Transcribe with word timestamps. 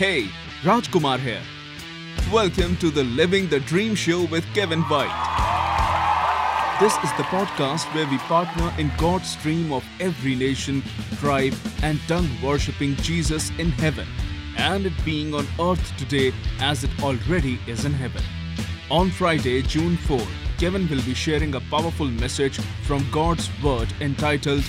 Hey, 0.00 0.30
Rajkumar 0.62 1.18
here. 1.18 1.42
Welcome 2.32 2.78
to 2.78 2.90
the 2.90 3.04
Living 3.04 3.50
the 3.50 3.60
Dream 3.60 3.94
Show 3.94 4.24
with 4.28 4.46
Kevin 4.54 4.80
White. 4.84 5.12
This 6.80 6.94
is 7.04 7.10
the 7.18 7.24
podcast 7.24 7.84
where 7.94 8.08
we 8.08 8.16
partner 8.16 8.72
in 8.78 8.90
God's 8.96 9.36
dream 9.42 9.74
of 9.74 9.84
every 10.00 10.34
nation, 10.34 10.82
tribe, 11.18 11.52
and 11.82 12.00
tongue 12.08 12.30
worshipping 12.42 12.94
Jesus 13.02 13.50
in 13.58 13.72
heaven, 13.72 14.08
and 14.56 14.86
it 14.86 15.04
being 15.04 15.34
on 15.34 15.46
earth 15.60 15.94
today 15.98 16.32
as 16.60 16.82
it 16.82 17.02
already 17.02 17.60
is 17.66 17.84
in 17.84 17.92
heaven. 17.92 18.22
On 18.90 19.10
Friday, 19.10 19.60
June 19.60 19.98
4, 19.98 20.18
Kevin 20.56 20.88
will 20.88 21.02
be 21.02 21.12
sharing 21.12 21.56
a 21.56 21.60
powerful 21.68 22.06
message 22.06 22.58
from 22.86 23.06
God's 23.12 23.50
Word 23.62 23.92
entitled 24.00 24.64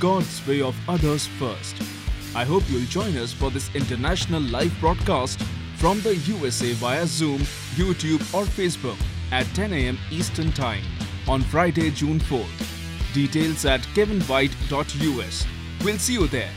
God's 0.00 0.44
Way 0.44 0.60
of 0.60 0.74
Others 0.88 1.28
First. 1.38 2.01
I 2.34 2.44
hope 2.44 2.62
you'll 2.70 2.86
join 2.86 3.14
us 3.18 3.30
for 3.30 3.50
this 3.50 3.68
international 3.74 4.40
live 4.40 4.74
broadcast 4.80 5.38
from 5.76 6.00
the 6.00 6.16
USA 6.16 6.72
via 6.72 7.06
Zoom, 7.06 7.40
YouTube, 7.74 8.20
or 8.32 8.44
Facebook 8.44 8.96
at 9.30 9.44
10 9.54 9.74
a.m. 9.74 9.98
Eastern 10.10 10.50
Time 10.52 10.82
on 11.28 11.42
Friday, 11.42 11.90
June 11.90 12.18
4th. 12.20 13.12
Details 13.12 13.66
at 13.66 13.82
kevinwhite.us. 13.94 15.46
We'll 15.84 15.98
see 15.98 16.14
you 16.14 16.26
there. 16.28 16.50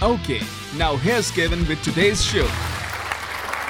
Okay, 0.00 0.40
now 0.78 0.96
here's 0.96 1.30
Kevin 1.30 1.68
with 1.68 1.82
today's 1.82 2.24
show. 2.24 2.46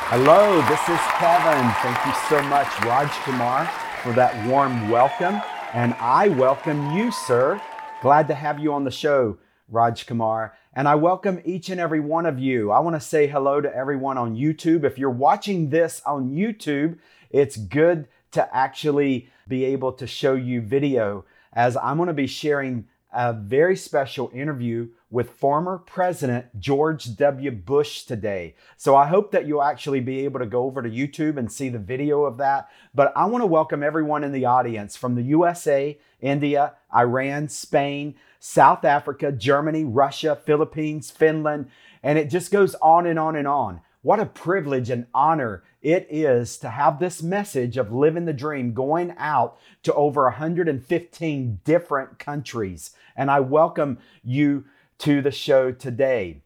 Hello, 0.08 0.60
this 0.68 0.88
is 0.88 1.00
Kevin. 1.18 1.68
Thank 1.82 2.06
you 2.06 2.14
so 2.28 2.40
much, 2.48 2.68
Raj 2.84 3.10
Kumar, 3.24 3.66
for 4.04 4.12
that 4.12 4.46
warm 4.46 4.88
welcome. 4.88 5.42
And 5.72 5.94
I 5.94 6.28
welcome 6.28 6.92
you, 6.92 7.10
sir. 7.10 7.60
Glad 8.00 8.28
to 8.28 8.34
have 8.34 8.60
you 8.60 8.72
on 8.72 8.84
the 8.84 8.92
show, 8.92 9.38
Raj 9.68 10.06
Kumar. 10.06 10.54
And 10.76 10.86
I 10.86 10.94
welcome 10.94 11.40
each 11.46 11.70
and 11.70 11.80
every 11.80 12.00
one 12.00 12.26
of 12.26 12.38
you. 12.38 12.70
I 12.70 12.80
want 12.80 12.96
to 12.96 13.00
say 13.00 13.26
hello 13.26 13.62
to 13.62 13.74
everyone 13.74 14.18
on 14.18 14.36
YouTube. 14.36 14.84
If 14.84 14.98
you're 14.98 15.08
watching 15.08 15.70
this 15.70 16.02
on 16.04 16.32
YouTube, 16.32 16.98
it's 17.30 17.56
good 17.56 18.08
to 18.32 18.54
actually 18.54 19.30
be 19.48 19.64
able 19.64 19.94
to 19.94 20.06
show 20.06 20.34
you 20.34 20.60
video 20.60 21.24
as 21.54 21.78
I'm 21.78 21.96
going 21.96 22.08
to 22.08 22.12
be 22.12 22.26
sharing 22.26 22.88
a 23.10 23.32
very 23.32 23.74
special 23.74 24.30
interview 24.34 24.88
with 25.10 25.30
former 25.30 25.78
President 25.78 26.58
George 26.58 27.16
W. 27.16 27.50
Bush 27.52 28.02
today. 28.02 28.54
So 28.76 28.96
I 28.96 29.06
hope 29.06 29.30
that 29.30 29.46
you'll 29.46 29.62
actually 29.62 30.00
be 30.00 30.24
able 30.24 30.40
to 30.40 30.46
go 30.46 30.64
over 30.64 30.82
to 30.82 30.90
YouTube 30.90 31.36
and 31.36 31.50
see 31.50 31.68
the 31.68 31.78
video 31.78 32.24
of 32.24 32.38
that. 32.38 32.68
But 32.94 33.12
I 33.16 33.26
want 33.26 33.42
to 33.42 33.46
welcome 33.46 33.82
everyone 33.82 34.24
in 34.24 34.32
the 34.32 34.46
audience 34.46 34.96
from 34.96 35.14
the 35.14 35.22
USA, 35.22 35.98
India, 36.20 36.74
Iran, 36.94 37.48
Spain, 37.48 38.16
South 38.40 38.84
Africa, 38.84 39.30
Germany, 39.30 39.84
Russia, 39.84 40.34
Philippines, 40.44 41.10
Finland, 41.10 41.70
and 42.02 42.18
it 42.18 42.28
just 42.28 42.50
goes 42.50 42.74
on 42.76 43.06
and 43.06 43.18
on 43.18 43.36
and 43.36 43.46
on. 43.48 43.80
What 44.02 44.20
a 44.20 44.26
privilege 44.26 44.90
and 44.90 45.06
honor 45.12 45.64
it 45.82 46.06
is 46.10 46.58
to 46.58 46.70
have 46.70 46.98
this 46.98 47.22
message 47.22 47.76
of 47.76 47.92
living 47.92 48.24
the 48.24 48.32
dream 48.32 48.72
going 48.72 49.14
out 49.18 49.58
to 49.82 49.94
over 49.94 50.24
115 50.24 51.60
different 51.64 52.18
countries. 52.18 52.90
And 53.16 53.30
I 53.30 53.40
welcome 53.40 53.98
you 54.22 54.64
to 54.98 55.20
the 55.20 55.30
show 55.30 55.72
today. 55.72 56.42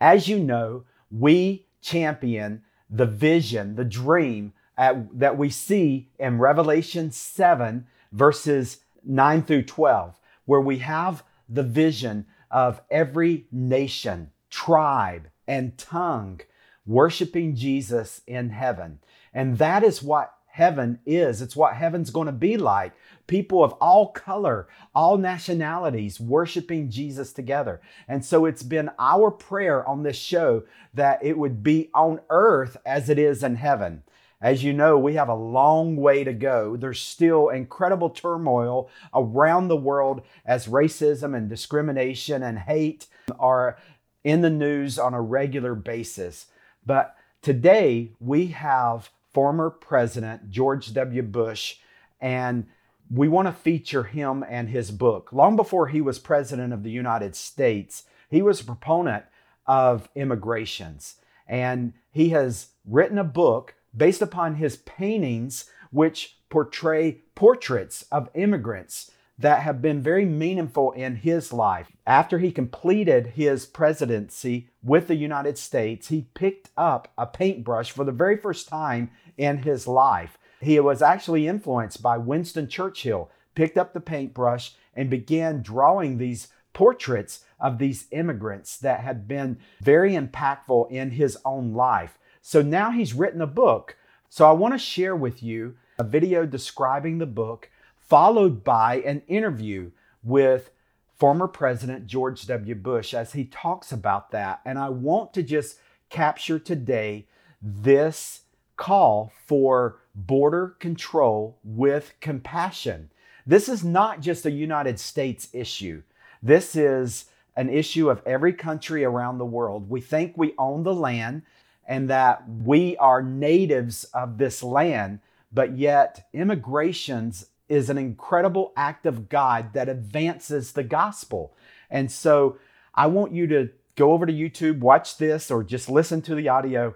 As 0.00 0.28
you 0.28 0.38
know, 0.38 0.84
we 1.10 1.66
champion 1.80 2.62
the 2.90 3.06
vision, 3.06 3.76
the 3.76 3.84
dream 3.84 4.52
at, 4.76 5.18
that 5.18 5.38
we 5.38 5.50
see 5.50 6.10
in 6.18 6.38
Revelation 6.38 7.10
7, 7.10 7.86
verses 8.12 8.78
9 9.04 9.42
through 9.42 9.62
12 9.62 10.18
where 10.46 10.60
we 10.60 10.78
have 10.78 11.22
the 11.48 11.62
vision 11.62 12.24
of 12.50 12.80
every 12.90 13.46
nation, 13.52 14.30
tribe, 14.48 15.28
and 15.46 15.76
tongue 15.76 16.40
worshiping 16.86 17.54
Jesus 17.54 18.22
in 18.26 18.50
heaven. 18.50 19.00
And 19.34 19.58
that 19.58 19.84
is 19.84 20.02
what 20.02 20.32
heaven 20.56 20.98
is. 21.04 21.42
It's 21.42 21.54
what 21.54 21.74
heaven's 21.74 22.08
going 22.08 22.28
to 22.28 22.32
be 22.32 22.56
like. 22.56 22.94
People 23.26 23.62
of 23.62 23.72
all 23.74 24.08
color, 24.08 24.68
all 24.94 25.18
nationalities 25.18 26.18
worshiping 26.18 26.88
Jesus 26.88 27.34
together. 27.34 27.82
And 28.08 28.24
so 28.24 28.46
it's 28.46 28.62
been 28.62 28.88
our 28.98 29.30
prayer 29.30 29.86
on 29.86 30.02
this 30.02 30.16
show 30.16 30.62
that 30.94 31.22
it 31.22 31.36
would 31.36 31.62
be 31.62 31.90
on 31.92 32.20
earth 32.30 32.78
as 32.86 33.10
it 33.10 33.18
is 33.18 33.42
in 33.42 33.56
heaven. 33.56 34.02
As 34.40 34.64
you 34.64 34.72
know, 34.72 34.96
we 34.96 35.12
have 35.14 35.28
a 35.28 35.34
long 35.34 35.94
way 35.96 36.24
to 36.24 36.32
go. 36.32 36.74
There's 36.74 37.02
still 37.02 37.50
incredible 37.50 38.08
turmoil 38.08 38.88
around 39.12 39.68
the 39.68 39.76
world 39.76 40.22
as 40.46 40.68
racism 40.68 41.36
and 41.36 41.50
discrimination 41.50 42.42
and 42.42 42.60
hate 42.60 43.08
are 43.38 43.76
in 44.24 44.40
the 44.40 44.48
news 44.48 44.98
on 44.98 45.12
a 45.12 45.20
regular 45.20 45.74
basis. 45.74 46.46
But 46.86 47.14
today 47.42 48.12
we 48.20 48.46
have 48.48 49.10
former 49.36 49.68
President 49.68 50.50
George 50.50 50.94
W. 50.94 51.20
Bush, 51.20 51.76
and 52.22 52.66
we 53.10 53.28
want 53.28 53.46
to 53.46 53.52
feature 53.52 54.04
him 54.04 54.42
and 54.48 54.70
his 54.70 54.90
book. 54.90 55.30
Long 55.30 55.56
before 55.56 55.88
he 55.88 56.00
was 56.00 56.18
President 56.18 56.72
of 56.72 56.82
the 56.82 56.90
United 56.90 57.36
States, 57.36 58.04
he 58.30 58.40
was 58.40 58.62
a 58.62 58.64
proponent 58.64 59.24
of 59.66 60.08
immigrations, 60.14 61.16
and 61.46 61.92
he 62.10 62.30
has 62.30 62.68
written 62.86 63.18
a 63.18 63.24
book 63.24 63.74
based 63.94 64.22
upon 64.22 64.54
his 64.54 64.76
paintings, 64.76 65.66
which 65.90 66.38
portray 66.48 67.20
portraits 67.34 68.06
of 68.10 68.30
immigrants 68.34 69.10
that 69.38 69.60
have 69.60 69.82
been 69.82 70.00
very 70.00 70.24
meaningful 70.24 70.92
in 70.92 71.16
his 71.16 71.52
life. 71.52 71.92
After 72.06 72.38
he 72.38 72.50
completed 72.50 73.34
his 73.34 73.66
presidency 73.66 74.68
with 74.82 75.08
the 75.08 75.14
United 75.14 75.58
States, 75.58 76.08
he 76.08 76.28
picked 76.34 76.70
up 76.76 77.12
a 77.18 77.26
paintbrush 77.26 77.90
for 77.90 78.04
the 78.04 78.12
very 78.12 78.36
first 78.36 78.68
time 78.68 79.10
in 79.36 79.58
his 79.58 79.86
life. 79.86 80.38
He 80.60 80.80
was 80.80 81.02
actually 81.02 81.46
influenced 81.46 82.02
by 82.02 82.18
Winston 82.18 82.68
Churchill, 82.68 83.30
picked 83.54 83.76
up 83.76 83.92
the 83.92 84.00
paintbrush 84.00 84.74
and 84.94 85.10
began 85.10 85.62
drawing 85.62 86.18
these 86.18 86.48
portraits 86.72 87.44
of 87.58 87.78
these 87.78 88.06
immigrants 88.10 88.76
that 88.78 89.00
had 89.00 89.26
been 89.26 89.58
very 89.80 90.12
impactful 90.12 90.90
in 90.90 91.10
his 91.12 91.38
own 91.44 91.72
life. 91.72 92.18
So 92.42 92.62
now 92.62 92.90
he's 92.90 93.14
written 93.14 93.40
a 93.40 93.46
book. 93.46 93.96
So 94.28 94.48
I 94.48 94.52
want 94.52 94.74
to 94.74 94.78
share 94.78 95.16
with 95.16 95.42
you 95.42 95.76
a 95.98 96.04
video 96.04 96.44
describing 96.44 97.18
the 97.18 97.26
book, 97.26 97.70
followed 97.96 98.62
by 98.62 98.96
an 99.00 99.22
interview 99.26 99.90
with 100.22 100.70
former 101.14 101.48
President 101.48 102.06
George 102.06 102.46
W. 102.46 102.74
Bush 102.74 103.14
as 103.14 103.32
he 103.32 103.44
talks 103.44 103.90
about 103.90 104.30
that. 104.32 104.60
And 104.64 104.78
I 104.78 104.90
want 104.90 105.32
to 105.34 105.42
just 105.42 105.78
capture 106.10 106.58
today 106.58 107.26
this 107.62 108.42
call 108.76 109.32
for 109.46 109.98
border 110.14 110.76
control 110.78 111.58
with 111.64 112.14
compassion. 112.20 113.10
This 113.46 113.68
is 113.68 113.84
not 113.84 114.20
just 114.20 114.46
a 114.46 114.50
United 114.50 114.98
States 114.98 115.48
issue. 115.52 116.02
This 116.42 116.74
is 116.76 117.26
an 117.56 117.70
issue 117.70 118.10
of 118.10 118.22
every 118.26 118.52
country 118.52 119.04
around 119.04 119.38
the 119.38 119.46
world. 119.46 119.88
We 119.88 120.00
think 120.00 120.34
we 120.36 120.54
own 120.58 120.82
the 120.82 120.94
land 120.94 121.42
and 121.86 122.10
that 122.10 122.42
we 122.48 122.96
are 122.96 123.22
natives 123.22 124.04
of 124.04 124.38
this 124.38 124.62
land, 124.62 125.20
but 125.52 125.78
yet 125.78 126.28
immigrations 126.32 127.46
is 127.68 127.88
an 127.88 127.98
incredible 127.98 128.72
act 128.76 129.06
of 129.06 129.28
God 129.28 129.72
that 129.72 129.88
advances 129.88 130.72
the 130.72 130.84
gospel. 130.84 131.54
And 131.90 132.10
so 132.10 132.58
I 132.94 133.06
want 133.06 133.32
you 133.32 133.46
to 133.48 133.70
go 133.96 134.12
over 134.12 134.26
to 134.26 134.32
YouTube, 134.32 134.80
watch 134.80 135.16
this, 135.16 135.50
or 135.50 135.64
just 135.64 135.88
listen 135.88 136.22
to 136.22 136.34
the 136.34 136.48
audio 136.48 136.94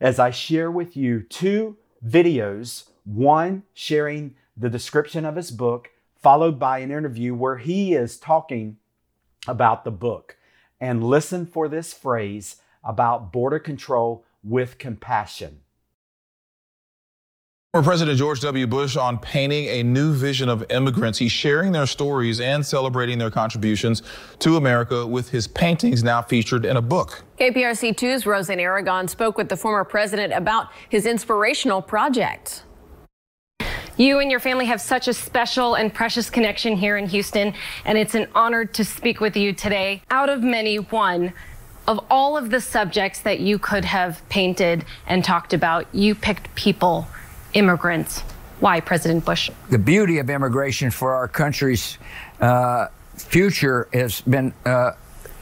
as 0.00 0.18
I 0.18 0.30
share 0.30 0.70
with 0.70 0.96
you 0.96 1.22
two 1.22 1.76
videos 2.06 2.88
one 3.04 3.62
sharing 3.72 4.34
the 4.56 4.68
description 4.68 5.24
of 5.24 5.36
his 5.36 5.50
book, 5.50 5.90
followed 6.20 6.58
by 6.58 6.78
an 6.78 6.90
interview 6.90 7.34
where 7.34 7.56
he 7.56 7.94
is 7.94 8.18
talking 8.18 8.76
about 9.46 9.84
the 9.84 9.90
book. 9.90 10.36
And 10.80 11.02
listen 11.02 11.46
for 11.46 11.68
this 11.68 11.92
phrase 11.92 12.56
about 12.84 13.32
border 13.32 13.58
control 13.58 14.24
with 14.44 14.78
compassion. 14.78 15.60
Former 17.74 17.84
President 17.84 18.16
George 18.16 18.40
W. 18.40 18.66
Bush 18.66 18.96
on 18.96 19.18
painting 19.18 19.66
a 19.66 19.82
new 19.82 20.14
vision 20.14 20.48
of 20.48 20.64
immigrants. 20.70 21.18
He's 21.18 21.32
sharing 21.32 21.70
their 21.70 21.84
stories 21.84 22.40
and 22.40 22.64
celebrating 22.64 23.18
their 23.18 23.30
contributions 23.30 24.02
to 24.38 24.56
America 24.56 25.06
with 25.06 25.28
his 25.28 25.46
paintings 25.46 26.02
now 26.02 26.22
featured 26.22 26.64
in 26.64 26.78
a 26.78 26.80
book. 26.80 27.24
KPRC 27.38 27.94
2's 27.94 28.24
Rose-Ann 28.24 28.58
Aragon 28.58 29.06
spoke 29.06 29.36
with 29.36 29.50
the 29.50 29.56
former 29.58 29.84
president 29.84 30.32
about 30.32 30.68
his 30.88 31.04
inspirational 31.04 31.82
project. 31.82 32.62
You 33.98 34.18
and 34.20 34.30
your 34.30 34.40
family 34.40 34.64
have 34.64 34.80
such 34.80 35.06
a 35.06 35.12
special 35.12 35.74
and 35.74 35.92
precious 35.92 36.30
connection 36.30 36.74
here 36.74 36.96
in 36.96 37.06
Houston, 37.08 37.52
and 37.84 37.98
it's 37.98 38.14
an 38.14 38.28
honor 38.34 38.64
to 38.64 38.82
speak 38.82 39.20
with 39.20 39.36
you 39.36 39.52
today. 39.52 40.00
Out 40.10 40.30
of 40.30 40.42
many, 40.42 40.76
one 40.76 41.34
of 41.86 42.02
all 42.10 42.38
of 42.38 42.48
the 42.48 42.62
subjects 42.62 43.20
that 43.20 43.40
you 43.40 43.58
could 43.58 43.84
have 43.84 44.26
painted 44.30 44.86
and 45.06 45.22
talked 45.22 45.52
about, 45.52 45.86
you 45.94 46.14
picked 46.14 46.54
people, 46.54 47.06
immigrants. 47.54 48.20
Why, 48.60 48.80
President 48.80 49.24
Bush? 49.24 49.50
The 49.70 49.78
beauty 49.78 50.18
of 50.18 50.30
immigration 50.30 50.90
for 50.90 51.14
our 51.14 51.28
country's 51.28 51.98
uh, 52.40 52.88
future 53.16 53.88
has 53.92 54.20
been 54.22 54.52
uh, 54.64 54.92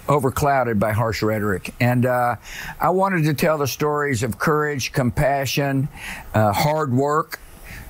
overclouded 0.06 0.78
by 0.78 0.92
harsh 0.92 1.22
rhetoric. 1.22 1.74
And 1.80 2.06
uh, 2.06 2.36
I 2.80 2.90
wanted 2.90 3.24
to 3.24 3.34
tell 3.34 3.58
the 3.58 3.66
stories 3.66 4.22
of 4.22 4.38
courage, 4.38 4.92
compassion, 4.92 5.88
uh, 6.34 6.52
hard 6.52 6.92
work, 6.92 7.40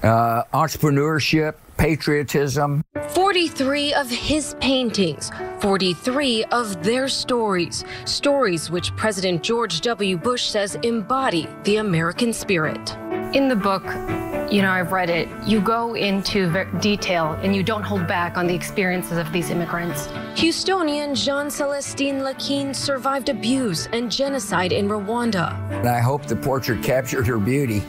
uh, 0.03 0.45
entrepreneurship, 0.55 1.55
patriotism. 1.77 2.83
43 3.09 3.95
of 3.95 4.09
his 4.09 4.55
paintings, 4.61 5.31
43 5.61 6.45
of 6.45 6.83
their 6.83 7.09
stories, 7.09 7.85
stories 8.05 8.71
which 8.71 8.95
President 8.97 9.43
George 9.43 9.81
W. 9.83 10.17
Bush 10.17 10.49
says 10.49 10.77
embody 10.77 11.49
the 11.65 11.77
American 11.77 12.33
spirit. 12.33 12.97
In 13.32 13.49
the 13.49 13.56
book, 13.56 13.84
you 14.50 14.62
know, 14.62 14.70
I've 14.70 14.93
read 14.93 15.11
it. 15.11 15.28
You 15.44 15.61
go 15.61 15.94
into 15.94 16.64
detail 16.81 17.32
and 17.43 17.55
you 17.55 17.62
don't 17.62 17.82
hold 17.82 18.06
back 18.06 18.37
on 18.37 18.46
the 18.46 18.55
experiences 18.55 19.19
of 19.19 19.31
these 19.32 19.50
immigrants. 19.50 20.06
Houstonian 20.37 21.17
Jeanne 21.17 21.50
Celestine 21.50 22.23
Lakin 22.23 22.73
survived 22.73 23.28
abuse 23.28 23.88
and 23.93 24.11
genocide 24.11 24.73
in 24.73 24.88
Rwanda. 24.88 25.58
And 25.70 25.88
I 25.88 26.00
hope 26.00 26.26
the 26.26 26.37
portrait 26.37 26.82
captured 26.82 27.26
her 27.26 27.38
beauty. 27.38 27.82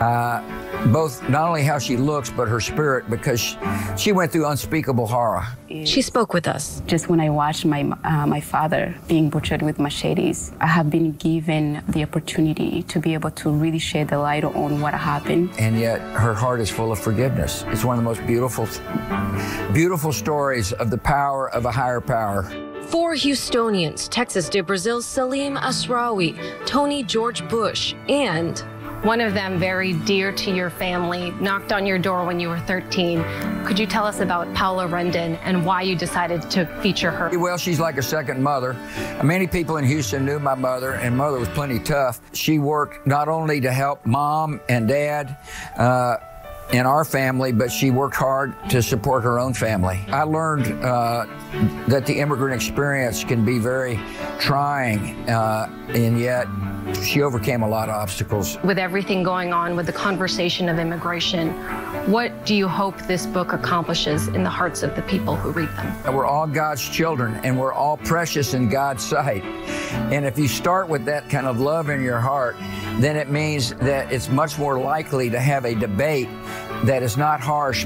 Uh, 0.00 0.42
both 0.86 1.26
not 1.28 1.48
only 1.48 1.62
how 1.62 1.78
she 1.78 1.96
looks, 1.96 2.30
but 2.30 2.48
her 2.48 2.60
spirit, 2.60 3.08
because 3.10 3.56
she 3.96 4.12
went 4.12 4.32
through 4.32 4.46
unspeakable 4.46 5.06
horror. 5.06 5.46
She 5.84 6.02
spoke 6.02 6.34
with 6.34 6.48
us. 6.48 6.82
Just 6.86 7.08
when 7.08 7.20
I 7.20 7.30
watched 7.30 7.64
my 7.64 7.82
uh, 8.04 8.26
my 8.26 8.40
father 8.40 8.94
being 9.08 9.30
butchered 9.30 9.62
with 9.62 9.78
machetes, 9.78 10.52
I 10.60 10.66
have 10.66 10.90
been 10.90 11.12
given 11.12 11.82
the 11.88 12.02
opportunity 12.02 12.82
to 12.84 12.98
be 12.98 13.14
able 13.14 13.30
to 13.32 13.50
really 13.50 13.78
shed 13.78 14.08
the 14.08 14.18
light 14.18 14.44
on 14.44 14.80
what 14.80 14.94
happened. 14.94 15.50
And 15.58 15.78
yet, 15.78 16.00
her 16.00 16.34
heart 16.34 16.60
is 16.60 16.70
full 16.70 16.90
of 16.92 16.98
forgiveness. 16.98 17.64
It's 17.68 17.84
one 17.84 17.98
of 17.98 18.04
the 18.04 18.08
most 18.08 18.26
beautiful, 18.26 18.66
beautiful 19.72 20.12
stories 20.12 20.72
of 20.72 20.90
the 20.90 20.98
power 20.98 21.50
of 21.50 21.64
a 21.66 21.70
higher 21.70 22.00
power. 22.00 22.42
Four 22.88 23.14
Houstonians, 23.14 24.08
Texas 24.08 24.48
de 24.48 24.62
Brazil's 24.62 25.06
Salim 25.06 25.54
Asrawi, 25.54 26.36
Tony 26.66 27.04
George 27.04 27.48
Bush, 27.48 27.94
and 28.08 28.64
one 29.02 29.20
of 29.20 29.32
them, 29.32 29.58
very 29.58 29.94
dear 29.94 30.30
to 30.32 30.54
your 30.54 30.68
family, 30.68 31.30
knocked 31.40 31.72
on 31.72 31.86
your 31.86 31.98
door 31.98 32.24
when 32.26 32.38
you 32.38 32.48
were 32.48 32.58
13. 32.60 33.24
Could 33.64 33.78
you 33.78 33.86
tell 33.86 34.04
us 34.04 34.20
about 34.20 34.52
Paula 34.54 34.86
Rendon 34.86 35.38
and 35.42 35.64
why 35.64 35.82
you 35.82 35.96
decided 35.96 36.42
to 36.50 36.66
feature 36.82 37.10
her? 37.10 37.38
Well, 37.38 37.56
she's 37.56 37.80
like 37.80 37.96
a 37.96 38.02
second 38.02 38.42
mother. 38.42 38.74
Many 39.24 39.46
people 39.46 39.78
in 39.78 39.84
Houston 39.86 40.26
knew 40.26 40.38
my 40.38 40.54
mother, 40.54 40.92
and 40.92 41.16
mother 41.16 41.38
was 41.38 41.48
plenty 41.48 41.78
tough. 41.78 42.20
She 42.34 42.58
worked 42.58 43.06
not 43.06 43.28
only 43.28 43.60
to 43.62 43.72
help 43.72 44.04
mom 44.04 44.60
and 44.68 44.86
dad, 44.86 45.38
uh, 45.76 46.16
in 46.72 46.86
our 46.86 47.04
family, 47.04 47.52
but 47.52 47.70
she 47.70 47.90
worked 47.90 48.16
hard 48.16 48.54
to 48.70 48.82
support 48.82 49.22
her 49.24 49.38
own 49.38 49.54
family. 49.54 50.00
I 50.08 50.22
learned 50.22 50.84
uh, 50.84 51.26
that 51.88 52.06
the 52.06 52.18
immigrant 52.18 52.54
experience 52.54 53.24
can 53.24 53.44
be 53.44 53.58
very 53.58 53.98
trying, 54.38 55.28
uh, 55.28 55.68
and 55.88 56.18
yet 56.18 56.46
she 57.04 57.22
overcame 57.22 57.62
a 57.62 57.68
lot 57.68 57.88
of 57.88 57.94
obstacles. 57.94 58.58
With 58.62 58.78
everything 58.78 59.22
going 59.22 59.52
on 59.52 59.76
with 59.76 59.86
the 59.86 59.92
conversation 59.92 60.68
of 60.68 60.78
immigration, 60.78 61.50
what 62.10 62.46
do 62.46 62.54
you 62.54 62.68
hope 62.68 62.96
this 63.02 63.26
book 63.26 63.52
accomplishes 63.52 64.28
in 64.28 64.42
the 64.42 64.50
hearts 64.50 64.82
of 64.82 64.94
the 64.96 65.02
people 65.02 65.36
who 65.36 65.50
read 65.50 65.68
them? 65.76 66.14
We're 66.14 66.26
all 66.26 66.46
God's 66.46 66.88
children 66.88 67.40
and 67.44 67.58
we're 67.58 67.72
all 67.72 67.96
precious 67.96 68.54
in 68.54 68.68
God's 68.68 69.04
sight. 69.04 69.44
And 69.92 70.24
if 70.24 70.38
you 70.38 70.48
start 70.48 70.88
with 70.88 71.04
that 71.06 71.28
kind 71.30 71.46
of 71.46 71.60
love 71.60 71.88
in 71.88 72.02
your 72.02 72.20
heart, 72.20 72.56
then 72.98 73.16
it 73.16 73.28
means 73.28 73.74
that 73.74 74.12
it's 74.12 74.28
much 74.28 74.58
more 74.58 74.78
likely 74.78 75.30
to 75.30 75.40
have 75.40 75.64
a 75.64 75.74
debate 75.74 76.28
that 76.84 77.02
is 77.02 77.16
not 77.16 77.40
harsh, 77.40 77.84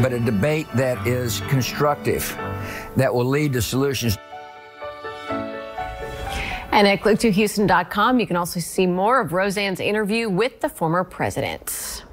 but 0.00 0.12
a 0.12 0.20
debate 0.20 0.66
that 0.74 1.06
is 1.06 1.40
constructive, 1.48 2.36
that 2.96 3.12
will 3.12 3.24
lead 3.24 3.52
to 3.54 3.62
solutions. 3.62 4.18
And 6.74 6.88
at 6.88 7.00
click2houston.com, 7.02 8.18
you 8.18 8.26
can 8.26 8.36
also 8.36 8.58
see 8.58 8.86
more 8.86 9.20
of 9.20 9.32
Rose-Ann's 9.32 9.78
interview 9.80 10.28
with 10.28 10.60
the 10.60 10.68
former 10.68 11.04
president. 11.04 12.04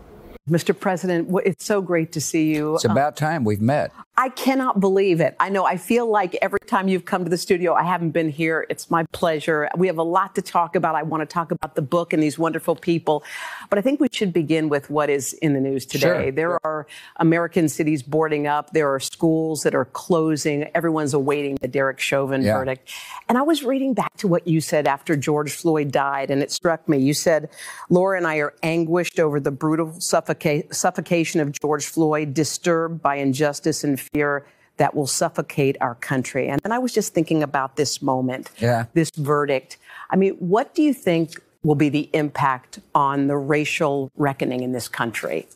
Mr. 0.49 0.77
President, 0.77 1.29
it's 1.45 1.65
so 1.65 1.81
great 1.81 2.11
to 2.11 2.21
see 2.21 2.53
you. 2.53 2.75
It's 2.75 2.85
about 2.85 3.15
time 3.15 3.43
we've 3.43 3.61
met. 3.61 3.91
I 4.21 4.29
cannot 4.29 4.79
believe 4.79 5.19
it. 5.19 5.35
I 5.39 5.49
know 5.49 5.65
I 5.65 5.77
feel 5.77 6.05
like 6.05 6.37
every 6.43 6.59
time 6.67 6.87
you've 6.87 7.05
come 7.05 7.23
to 7.23 7.29
the 7.31 7.39
studio, 7.39 7.73
I 7.73 7.81
haven't 7.81 8.11
been 8.11 8.29
here. 8.29 8.67
It's 8.69 8.91
my 8.91 9.03
pleasure. 9.13 9.67
We 9.75 9.87
have 9.87 9.97
a 9.97 10.03
lot 10.03 10.35
to 10.35 10.43
talk 10.43 10.75
about. 10.75 10.93
I 10.93 11.01
want 11.01 11.21
to 11.21 11.25
talk 11.25 11.49
about 11.49 11.73
the 11.73 11.81
book 11.81 12.13
and 12.13 12.21
these 12.21 12.37
wonderful 12.37 12.75
people. 12.75 13.23
But 13.71 13.79
I 13.79 13.81
think 13.81 13.99
we 13.99 14.09
should 14.11 14.31
begin 14.31 14.69
with 14.69 14.91
what 14.91 15.09
is 15.09 15.33
in 15.33 15.53
the 15.53 15.59
news 15.59 15.87
today. 15.87 16.25
Sure. 16.25 16.31
There 16.33 16.59
are 16.63 16.85
American 17.15 17.67
cities 17.67 18.03
boarding 18.03 18.45
up. 18.45 18.73
There 18.73 18.93
are 18.93 18.99
schools 18.99 19.63
that 19.63 19.73
are 19.73 19.85
closing. 19.85 20.69
Everyone's 20.75 21.15
awaiting 21.15 21.55
the 21.59 21.67
Derek 21.67 21.99
Chauvin 21.99 22.43
Yeah. 22.43 22.59
verdict. 22.59 22.91
And 23.27 23.39
I 23.39 23.41
was 23.41 23.63
reading 23.63 23.95
back 23.95 24.15
to 24.17 24.27
what 24.27 24.47
you 24.47 24.61
said 24.61 24.85
after 24.87 25.15
George 25.15 25.51
Floyd 25.51 25.91
died, 25.91 26.29
and 26.29 26.43
it 26.43 26.51
struck 26.51 26.87
me. 26.87 26.99
You 26.99 27.15
said, 27.15 27.49
Laura 27.89 28.17
and 28.19 28.27
I 28.27 28.35
are 28.37 28.53
anguished 28.61 29.19
over 29.19 29.39
the 29.39 29.49
brutal 29.49 29.87
suffoca- 29.97 30.71
suffocation 30.71 31.41
of 31.41 31.51
George 31.53 31.87
Floyd, 31.87 32.35
disturbed 32.35 33.01
by 33.01 33.15
injustice 33.15 33.83
and 33.83 33.99
fear 34.13 34.45
that 34.77 34.95
will 34.95 35.07
suffocate 35.07 35.77
our 35.81 35.95
country. 35.95 36.47
And 36.49 36.59
then 36.61 36.71
I 36.71 36.79
was 36.79 36.93
just 36.93 37.13
thinking 37.13 37.43
about 37.43 37.75
this 37.75 38.01
moment, 38.01 38.49
Yeah. 38.59 38.85
this 38.93 39.11
verdict. 39.15 39.77
I 40.09 40.15
mean, 40.15 40.33
what 40.35 40.73
do 40.73 40.81
you 40.81 40.93
think 40.93 41.39
will 41.63 41.75
be 41.75 41.89
the 41.89 42.09
impact 42.13 42.79
on 42.95 43.27
the 43.27 43.37
racial 43.37 44.11
reckoning 44.17 44.63
in 44.63 44.71
this 44.71 44.87
country? 44.87 45.47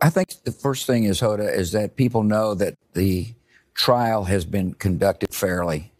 I 0.00 0.10
think 0.10 0.28
the 0.44 0.52
first 0.52 0.86
thing 0.86 1.04
is, 1.04 1.20
Hoda, 1.20 1.52
is 1.52 1.72
that 1.72 1.96
people 1.96 2.22
know 2.22 2.54
that 2.54 2.74
the 2.94 3.34
trial 3.74 4.24
has 4.24 4.44
been 4.44 4.74
conducted 4.74 5.34
fairly 5.34 5.92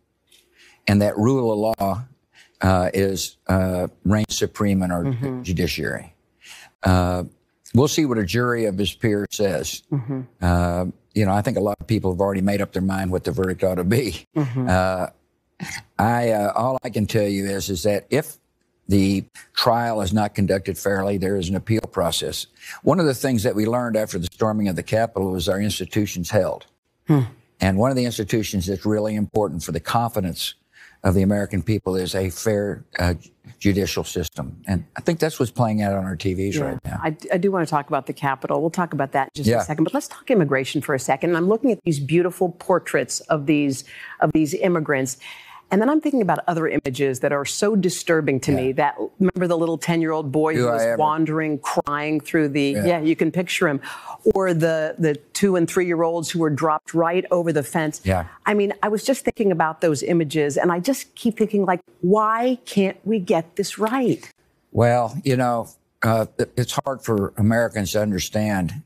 and 0.86 1.02
that 1.02 1.16
rule 1.16 1.52
of 1.52 1.76
law 1.78 2.04
uh, 2.62 2.90
is 2.94 3.36
uh, 3.48 3.88
reigns 4.04 4.36
supreme 4.38 4.82
in 4.82 4.90
our 4.90 5.04
judiciary. 5.42 6.14
Uh, 6.82 7.24
we'll 7.74 7.88
see 7.88 8.06
what 8.06 8.18
a 8.18 8.24
jury 8.24 8.64
of 8.64 8.78
his 8.78 8.94
peers 8.94 9.28
says. 9.32 9.82
Uh, 10.40 10.86
you 11.16 11.24
know, 11.24 11.32
I 11.32 11.40
think 11.40 11.56
a 11.56 11.60
lot 11.60 11.76
of 11.80 11.86
people 11.86 12.12
have 12.12 12.20
already 12.20 12.42
made 12.42 12.60
up 12.60 12.72
their 12.72 12.82
mind 12.82 13.10
what 13.10 13.24
the 13.24 13.32
verdict 13.32 13.64
ought 13.64 13.76
to 13.76 13.84
be. 13.84 14.26
Uh, 14.68 15.08
I 15.98 16.30
uh, 16.32 16.52
all 16.54 16.78
I 16.84 16.90
can 16.90 17.06
tell 17.06 17.26
you 17.26 17.46
is 17.46 17.70
is 17.70 17.82
that 17.84 18.06
if 18.10 18.36
the 18.88 19.24
trial 19.54 20.02
is 20.02 20.12
not 20.12 20.34
conducted 20.34 20.76
fairly, 20.76 21.16
there 21.16 21.36
is 21.36 21.48
an 21.48 21.56
appeal 21.56 21.80
process. 21.80 22.46
One 22.82 23.00
of 23.00 23.06
the 23.06 23.14
things 23.14 23.42
that 23.42 23.54
we 23.56 23.66
learned 23.66 23.96
after 23.96 24.18
the 24.18 24.28
storming 24.32 24.68
of 24.68 24.76
the 24.76 24.82
Capitol 24.82 25.32
was 25.32 25.48
our 25.48 25.60
institutions 25.60 26.30
held. 26.30 26.66
And 27.60 27.78
one 27.78 27.90
of 27.90 27.96
the 27.96 28.04
institutions 28.04 28.66
that's 28.66 28.84
really 28.84 29.14
important 29.14 29.62
for 29.64 29.72
the 29.72 29.80
confidence 29.80 30.54
of 31.06 31.14
the 31.14 31.22
American 31.22 31.62
people 31.62 31.94
is 31.94 32.16
a 32.16 32.30
fair 32.30 32.84
uh, 32.98 33.14
judicial 33.60 34.02
system. 34.02 34.60
And 34.66 34.84
I 34.96 35.00
think 35.00 35.20
that's 35.20 35.38
what's 35.38 35.52
playing 35.52 35.80
out 35.80 35.94
on 35.94 36.04
our 36.04 36.16
TVs 36.16 36.60
right 36.60 36.78
now. 36.84 36.98
I, 37.00 37.16
I 37.32 37.38
do 37.38 37.52
want 37.52 37.66
to 37.66 37.70
talk 37.70 37.86
about 37.86 38.06
the 38.06 38.12
Capitol. 38.12 38.60
We'll 38.60 38.70
talk 38.70 38.92
about 38.92 39.12
that 39.12 39.28
in 39.28 39.44
just 39.44 39.48
Yeah. 39.48 39.60
a 39.60 39.64
second. 39.64 39.84
But 39.84 39.94
let's 39.94 40.08
talk 40.08 40.28
immigration 40.32 40.82
for 40.82 40.94
a 40.96 40.98
second. 40.98 41.36
I'm 41.36 41.46
looking 41.46 41.70
at 41.70 41.78
these 41.84 42.00
beautiful 42.00 42.48
portraits 42.50 43.20
of 43.20 43.46
these 43.46 43.84
of 44.20 44.32
these 44.32 44.52
immigrants. 44.54 45.16
And 45.70 45.80
then 45.80 45.88
I'm 45.90 46.00
thinking 46.00 46.22
about 46.22 46.38
other 46.46 46.68
images 46.68 47.20
that 47.20 47.32
are 47.32 47.44
so 47.44 47.74
disturbing 47.74 48.38
to 48.40 48.52
me. 48.52 48.72
That 48.72 48.96
remember 49.18 49.48
the 49.48 49.58
little 49.58 49.78
10 49.78 50.00
year 50.00 50.12
old 50.12 50.30
boy 50.30 50.54
Do 50.54 50.60
who 50.60 50.66
was 50.66 50.98
wandering, 50.98 51.58
crying 51.58 52.20
through 52.20 52.50
the 52.50 52.70
Yeah. 52.70 52.86
yeah. 52.86 53.00
you 53.00 53.16
can 53.16 53.32
picture 53.32 53.66
him. 53.66 53.80
Or 54.34 54.54
the 54.54 54.94
the 54.98 55.16
two 55.32 55.56
and 55.56 55.68
three 55.68 55.86
year 55.86 56.02
olds 56.02 56.30
who 56.30 56.38
were 56.38 56.50
dropped 56.50 56.94
right 56.94 57.24
over 57.30 57.52
the 57.52 57.62
fence. 57.62 58.00
Yeah. 58.04 58.26
I 58.44 58.54
mean, 58.54 58.74
I 58.82 58.88
was 58.88 59.02
just 59.02 59.24
thinking 59.24 59.50
about 59.50 59.80
those 59.80 60.02
images 60.02 60.56
and 60.56 60.70
I 60.70 60.78
just 60.78 61.14
keep 61.16 61.36
thinking 61.36 61.64
like, 61.64 61.80
why 62.00 62.58
can't 62.64 62.98
we 63.04 63.18
get 63.18 63.56
this 63.56 63.78
right? 63.78 64.30
Well, 64.70 65.18
you 65.24 65.36
know, 65.36 65.68
uh, 66.02 66.26
it's 66.56 66.78
hard 66.84 67.02
for 67.02 67.32
Americans 67.36 67.92
to 67.92 68.02
understand. 68.02 68.82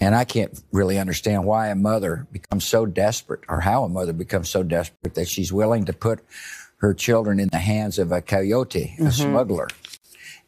And 0.00 0.14
I 0.14 0.24
can't 0.24 0.58
really 0.72 0.98
understand 0.98 1.44
why 1.44 1.68
a 1.68 1.74
mother 1.74 2.26
becomes 2.32 2.64
so 2.64 2.86
desperate 2.86 3.40
or 3.48 3.60
how 3.60 3.84
a 3.84 3.88
mother 3.88 4.14
becomes 4.14 4.48
so 4.48 4.62
desperate 4.62 5.14
that 5.14 5.28
she's 5.28 5.52
willing 5.52 5.84
to 5.84 5.92
put 5.92 6.20
her 6.78 6.94
children 6.94 7.38
in 7.38 7.48
the 7.48 7.58
hands 7.58 7.98
of 7.98 8.10
a 8.10 8.22
coyote, 8.22 8.96
a 8.98 9.12
smuggler. 9.12 9.68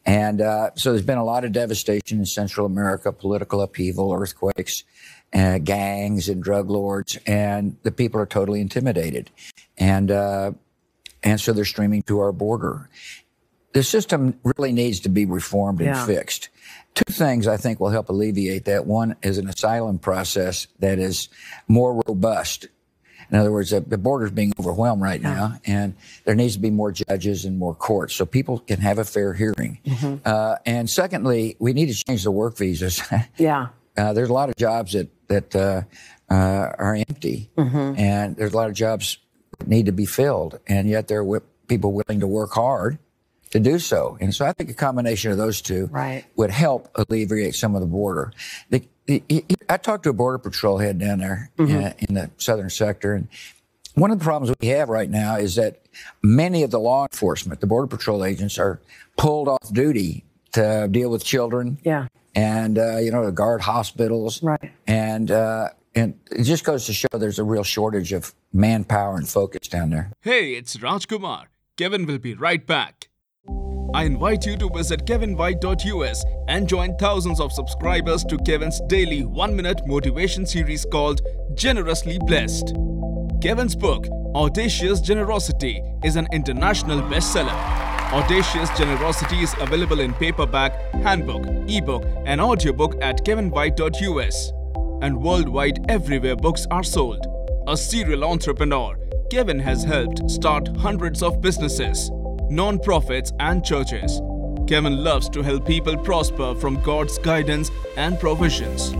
And 0.05 0.41
uh, 0.41 0.71
so 0.75 0.91
there's 0.91 1.05
been 1.05 1.19
a 1.19 1.23
lot 1.23 1.45
of 1.45 1.51
devastation 1.51 2.17
in 2.19 2.25
Central 2.25 2.65
America, 2.65 3.11
political 3.13 3.61
upheaval, 3.61 4.11
earthquakes, 4.11 4.83
uh, 5.33 5.59
gangs, 5.59 6.27
and 6.27 6.43
drug 6.43 6.69
lords, 6.69 7.17
and 7.25 7.77
the 7.83 7.91
people 7.91 8.19
are 8.19 8.25
totally 8.25 8.59
intimidated. 8.59 9.29
And 9.77 10.09
uh, 10.11 10.51
and 11.23 11.39
so 11.39 11.53
they're 11.53 11.63
streaming 11.63 12.01
to 12.03 12.19
our 12.19 12.31
border. 12.33 12.89
The 13.73 13.83
system 13.83 14.39
really 14.43 14.71
needs 14.73 14.99
to 15.01 15.09
be 15.09 15.25
reformed 15.25 15.79
and 15.79 15.89
Yeah. 15.95 16.05
fixed. 16.05 16.49
Two 16.95 17.11
things 17.11 17.47
I 17.47 17.57
think 17.57 17.79
will 17.79 17.89
help 17.89 18.09
alleviate 18.09 18.65
that. 18.65 18.85
One 18.85 19.15
is 19.23 19.37
an 19.39 19.47
asylum 19.49 19.97
process 19.99 20.67
that 20.79 20.99
is 20.99 21.29
more 21.67 22.01
robust. 22.07 22.67
In 23.31 23.37
other 23.39 23.51
words, 23.51 23.71
the 23.71 23.79
the 23.79 23.97
border's 23.97 24.29
being 24.31 24.53
overwhelmed 24.59 25.01
right 25.01 25.19
now, 25.21 25.59
and 25.65 25.95
there 26.25 26.35
needs 26.35 26.53
to 26.53 26.59
be 26.59 26.69
more 26.69 26.91
judges 26.91 27.45
and 27.45 27.57
more 27.57 27.73
courts 27.73 28.13
so 28.13 28.25
people 28.25 28.59
can 28.59 28.79
have 28.81 28.99
a 28.99 29.05
fair 29.05 29.33
hearing. 29.33 29.79
Uh, 30.23 30.57
and 30.67 30.87
secondly, 30.87 31.55
we 31.57 31.73
need 31.73 31.87
to 31.87 31.95
change 31.95 32.23
the 32.23 32.31
work 32.31 32.57
visas. 32.57 33.01
Yeah. 33.37 33.69
uh, 33.97 34.13
there's 34.13 34.29
a 34.29 34.33
lot 34.33 34.49
of 34.49 34.55
jobs 34.55 34.93
that 34.93 35.09
that 35.29 35.55
uh, 35.55 35.81
uh, 36.29 36.73
are 36.77 36.95
empty, 37.09 37.49
and 37.57 38.35
there's 38.35 38.53
a 38.53 38.57
lot 38.57 38.69
of 38.69 38.75
jobs 38.75 39.17
that 39.57 39.67
need 39.67 39.87
to 39.87 39.91
be 39.93 40.05
filled, 40.05 40.59
and 40.67 40.87
yet 40.87 41.07
there 41.07 41.23
are 41.23 41.39
people 41.67 41.91
willing 41.93 42.19
to 42.19 42.27
work 42.27 42.51
hard 42.51 42.99
to 43.53 43.59
do 43.59 43.77
so. 43.77 44.17
And 44.19 44.33
so 44.33 44.47
I 44.47 44.51
think 44.51 44.71
a 44.71 44.73
combination 44.73 45.31
of 45.31 45.37
those 45.37 45.61
two 45.61 45.85
right. 45.91 46.25
would 46.35 46.49
help 46.49 46.89
alleviate 46.95 47.53
some 47.53 47.75
of 47.75 47.81
the 47.81 47.87
border. 47.87 48.33
The, 48.71 48.83
I 49.69 49.77
talked 49.77 50.03
to 50.03 50.09
a 50.09 50.13
border 50.13 50.39
patrol 50.39 50.79
head 50.79 50.97
down 50.97 51.19
there 51.19 51.51
mm-hmm. 51.55 51.71
in, 51.71 51.93
in 51.99 52.15
the 52.15 52.31
southern 52.37 52.71
sector, 52.71 53.13
and 53.13 53.27
one 53.93 54.09
of 54.09 54.17
the 54.17 54.23
problems 54.23 54.55
we 54.59 54.69
have 54.69 54.89
right 54.89 55.09
now 55.09 55.35
is 55.35 55.53
that 55.53 55.85
many 56.23 56.63
of 56.63 56.71
the 56.71 56.79
law 56.79 57.03
enforcement, 57.11 57.61
the 57.61 57.67
border 57.67 57.85
patrol 57.85 58.25
agents, 58.25 58.57
are 58.57 58.81
pulled 59.17 59.47
off 59.47 59.71
duty 59.71 60.25
to 60.53 60.87
deal 60.89 61.11
with 61.11 61.23
children. 61.23 61.77
Yeah. 61.83 62.07
And 62.33 62.79
uh, 62.79 62.97
you 62.97 63.11
know 63.11 63.23
to 63.23 63.31
guard 63.31 63.61
hospitals. 63.61 64.41
Right. 64.41 64.71
And 64.87 65.29
uh, 65.29 65.69
and 65.93 66.19
it 66.31 66.45
just 66.45 66.63
goes 66.63 66.87
to 66.87 66.93
show 66.93 67.07
there's 67.11 67.37
a 67.37 67.43
real 67.43 67.63
shortage 67.63 68.13
of 68.13 68.33
manpower 68.51 69.15
and 69.15 69.29
focus 69.29 69.67
down 69.67 69.91
there. 69.91 70.11
Hey, 70.21 70.53
it's 70.55 70.75
Rajkumar. 70.77 71.45
Kevin 71.77 72.07
will 72.07 72.17
be 72.17 72.33
right 72.33 72.65
back. 72.65 73.09
I 73.93 74.05
invite 74.05 74.47
you 74.47 74.57
to 74.57 74.69
visit 74.69 75.05
kevinwhite.us 75.05 76.25
and 76.47 76.67
join 76.67 76.95
thousands 76.97 77.39
of 77.39 77.53
subscribers 77.53 78.23
to 78.23 78.39
Kevin's 78.39 78.81
daily 78.87 79.23
one 79.23 79.55
minute 79.55 79.85
motivation 79.85 80.47
series 80.47 80.83
called 80.83 81.21
Generously 81.53 82.17
Blessed. 82.25 82.73
Kevin's 83.39 83.75
book, 83.75 84.07
Audacious 84.33 84.99
Generosity, 84.99 85.79
is 86.03 86.15
an 86.15 86.27
international 86.33 87.03
bestseller. 87.03 87.53
Audacious 88.11 88.75
Generosity 88.75 89.41
is 89.41 89.53
available 89.59 89.99
in 89.99 90.15
paperback, 90.15 90.73
handbook, 90.93 91.45
ebook, 91.69 92.03
and 92.25 92.41
audiobook 92.41 92.95
at 92.99 93.23
kevinwhite.us 93.23 94.51
and 95.03 95.21
worldwide 95.21 95.85
everywhere 95.87 96.35
books 96.35 96.65
are 96.71 96.83
sold. 96.83 97.27
A 97.67 97.77
serial 97.77 98.23
entrepreneur, 98.23 98.97
Kevin 99.29 99.59
has 99.59 99.83
helped 99.83 100.31
start 100.31 100.67
hundreds 100.77 101.21
of 101.21 101.41
businesses 101.41 102.09
non-profits 102.53 103.33
and 103.39 103.65
churches. 103.65 104.21
Kevin 104.67 105.03
loves 105.03 105.27
to 105.29 105.41
help 105.41 105.65
people 105.65 105.97
prosper 105.97 106.55
from 106.55 106.81
God's 106.81 107.17
guidance 107.17 107.71
and 107.97 108.19
provisions. 108.19 108.93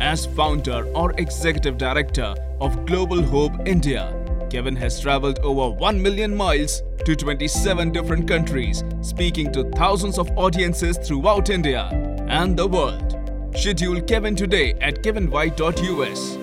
As 0.00 0.26
founder 0.26 0.86
or 0.94 1.12
executive 1.18 1.78
director 1.78 2.34
of 2.60 2.84
Global 2.86 3.22
Hope 3.22 3.52
India, 3.66 4.12
Kevin 4.50 4.76
has 4.76 5.00
traveled 5.00 5.38
over 5.40 5.74
1 5.76 6.02
million 6.02 6.34
miles 6.34 6.82
to 7.04 7.14
27 7.14 7.92
different 7.92 8.26
countries, 8.26 8.82
speaking 9.00 9.52
to 9.52 9.64
thousands 9.70 10.18
of 10.18 10.30
audiences 10.36 10.98
throughout 10.98 11.50
India 11.50 11.88
and 12.28 12.56
the 12.56 12.66
world. 12.66 13.12
Schedule 13.54 14.00
Kevin 14.02 14.34
today 14.36 14.74
at 14.80 15.02
kevinwhite.us. 15.02 16.38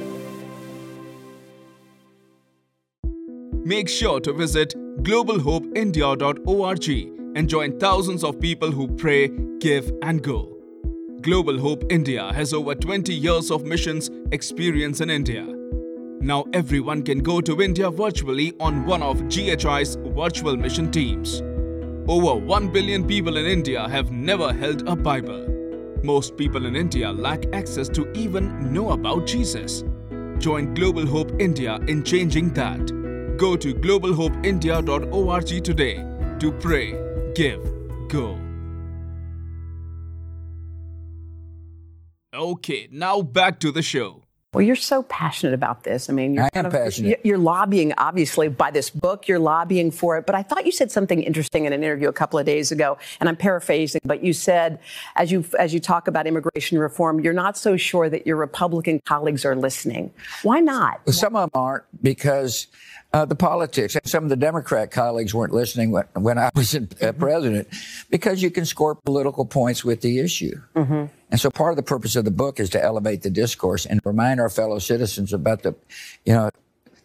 Make 3.65 3.88
sure 3.88 4.19
to 4.19 4.33
visit 4.33 4.75
globalhopeindia.org 5.03 6.89
and 7.36 7.50
join 7.50 7.77
thousands 7.77 8.24
of 8.24 8.39
people 8.39 8.72
who 8.72 8.88
pray, 8.88 9.27
give, 9.60 9.91
and 10.01 10.24
go. 10.24 10.57
Global 11.22 11.60
Hope 11.60 11.83
India 11.89 12.31
has 12.33 12.53
over 12.53 12.74
20 12.74 13.13
years 13.13 13.51
of 13.51 13.65
missions 13.65 14.10
experience 14.31 15.01
in 15.01 15.10
India. 15.10 15.45
Now 16.22 16.45
everyone 16.53 17.03
can 17.03 17.19
go 17.19 17.41
to 17.41 17.62
India 17.62 17.89
virtually 17.89 18.53
on 18.62 18.86
one 18.86 19.03
of 19.03 19.17
GHI's 19.27 19.98
virtual 20.15 20.55
mission 20.55 20.89
teams. 20.89 21.41
Over 22.07 22.36
1 22.36 22.69
billion 22.72 23.05
people 23.05 23.36
in 23.36 23.45
India 23.45 23.89
have 23.89 24.12
never 24.12 24.53
held 24.53 24.88
a 24.88 24.95
Bible. 24.95 25.45
Most 26.01 26.38
people 26.38 26.65
in 26.65 26.77
India 26.77 27.12
lack 27.12 27.45
access 27.53 27.89
to 27.89 28.10
even 28.13 28.74
know 28.74 28.91
about 28.91 29.27
Jesus. 29.27 29.83
Join 30.38 30.74
Global 30.74 31.05
Hope 31.05 31.31
India 31.39 31.77
in 31.88 32.03
changing 32.03 32.53
that. 32.53 33.02
Go 33.43 33.57
to 33.57 33.73
globalhopeindia.org 33.73 35.63
today 35.65 35.95
to 36.39 36.50
pray, 36.50 36.95
give, 37.35 37.62
go. 38.07 38.39
Okay, 42.33 42.88
now 42.89 43.21
back 43.21 43.59
to 43.59 43.73
the 43.73 43.81
show. 43.81 44.23
Well, 44.53 44.62
you're 44.62 44.75
so 44.75 45.01
passionate 45.03 45.53
about 45.53 45.83
this. 45.83 46.09
I 46.09 46.13
mean, 46.13 46.35
you're 46.35 46.45
I 46.45 46.50
am 46.53 46.67
of, 46.67 46.71
passionate. 46.71 47.19
You're 47.23 47.39
lobbying, 47.39 47.91
obviously, 47.97 48.47
by 48.50 48.71
this 48.71 48.89
book. 48.91 49.27
You're 49.27 49.39
lobbying 49.39 49.91
for 49.91 50.15
it. 50.17 50.25
But 50.25 50.35
I 50.35 50.43
thought 50.43 50.65
you 50.65 50.71
said 50.71 50.91
something 50.91 51.23
interesting 51.23 51.65
in 51.65 51.73
an 51.73 51.83
interview 51.83 52.07
a 52.07 52.13
couple 52.13 52.38
of 52.39 52.45
days 52.45 52.71
ago, 52.71 52.97
and 53.19 53.27
I'm 53.27 53.35
paraphrasing. 53.35 54.01
But 54.05 54.23
you 54.23 54.31
said, 54.31 54.79
as 55.15 55.31
you 55.31 55.43
as 55.57 55.73
you 55.73 55.79
talk 55.79 56.07
about 56.07 56.27
immigration 56.27 56.77
reform, 56.77 57.19
you're 57.19 57.33
not 57.33 57.57
so 57.57 57.75
sure 57.75 58.09
that 58.09 58.27
your 58.27 58.38
Republican 58.38 59.01
colleagues 59.05 59.43
are 59.43 59.55
listening. 59.55 60.13
Why 60.43 60.59
not? 60.59 61.01
Well, 61.05 61.13
some 61.13 61.35
of 61.35 61.51
them 61.51 61.59
aren't 61.59 61.85
because 62.03 62.67
uh, 63.13 63.25
the 63.25 63.36
politics. 63.36 63.96
Some 64.05 64.24
of 64.24 64.29
the 64.29 64.36
Democrat 64.36 64.91
colleagues 64.91 65.34
weren't 65.34 65.53
listening 65.53 65.91
when, 65.91 66.05
when 66.13 66.38
I 66.38 66.50
was 66.55 66.74
in, 66.74 66.89
uh, 67.01 67.12
president 67.13 67.67
because 68.10 68.41
you 68.41 68.50
can 68.50 68.65
score 68.65 68.96
political 68.96 69.46
points 69.46 69.86
with 69.86 70.01
the 70.01 70.20
issue. 70.20 70.60
Mm-hmm. 70.75 71.05
And 71.29 71.39
so 71.39 71.50
part 71.50 71.72
of 71.72 71.77
the 71.77 71.84
purpose 71.84 72.15
of 72.15 72.25
the 72.25 72.32
book 72.32 72.60
is 72.60 72.70
to 72.72 72.84
elevate 72.84 73.22
the 73.22 73.29
discourse 73.29 73.86
and 73.86 74.00
remind 74.03 74.39
our 74.39 74.50
fellow 74.50 74.79
citizens 74.79 75.32
about 75.32 75.63
the, 75.63 75.75
you 76.25 76.34
know, 76.34 76.50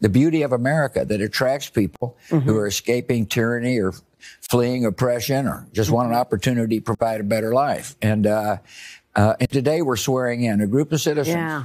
the 0.00 0.08
beauty 0.08 0.42
of 0.42 0.52
America 0.52 1.04
that 1.04 1.20
attracts 1.20 1.68
people 1.68 2.16
mm-hmm. 2.28 2.48
who 2.48 2.56
are 2.56 2.66
escaping 2.66 3.26
tyranny 3.26 3.78
or 3.78 3.92
fleeing 4.50 4.84
oppression 4.86 5.46
or 5.46 5.66
just 5.72 5.88
mm-hmm. 5.88 5.96
want 5.96 6.06
an 6.06 6.12
mm-hmm. 6.12 6.20
opportunity 6.20 6.78
to 6.78 6.84
provide 6.84 7.20
a 7.20 7.24
better 7.24 7.52
life. 7.52 7.96
And, 8.00 8.26
uh, 8.26 8.58
uh, 9.14 9.34
and 9.40 9.50
today 9.50 9.82
we're 9.82 9.96
swearing 9.96 10.44
in 10.44 10.60
a 10.60 10.66
group 10.66 10.92
of 10.92 11.00
citizens 11.00 11.34
yeah 11.34 11.64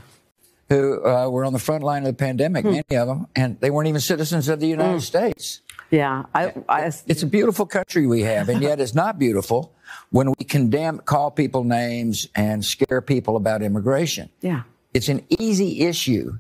who 0.74 1.06
uh, 1.06 1.30
were 1.30 1.46
on 1.46 1.53
the 1.53 1.60
front 1.60 1.84
line 1.84 2.01
of 2.01 2.08
the 2.08 2.13
pandemic, 2.13 2.65
hmm. 2.65 2.72
many 2.72 2.98
of 2.98 3.08
them, 3.08 3.27
and 3.36 3.60
they 3.60 3.70
weren't 3.70 3.88
even 3.88 4.01
citizens 4.01 4.50
of 4.50 4.60
the 4.60 4.68
United 4.68 4.94
hmm. 4.94 5.00
States. 5.00 5.62
Yeah, 5.92 6.24
I, 6.34 6.53
I, 6.68 6.92
it's 7.06 7.22
a 7.22 7.27
beautiful 7.27 7.68
country 7.68 8.08
we 8.08 8.22
have, 8.22 8.50
and 8.50 8.62
yet 8.63 8.80
it's 8.80 8.96
not 8.96 9.20
beautiful 9.20 9.75
when 10.10 10.34
we 10.39 10.46
condemn, 10.46 10.98
call 10.98 11.30
people 11.30 11.63
names, 11.63 12.27
and 12.34 12.65
scare 12.65 13.01
people 13.01 13.36
about 13.36 13.62
immigration. 13.62 14.30
Yeah, 14.42 14.63
it's 14.96 15.08
an 15.08 15.24
easy 15.30 15.82
issue 15.82 16.39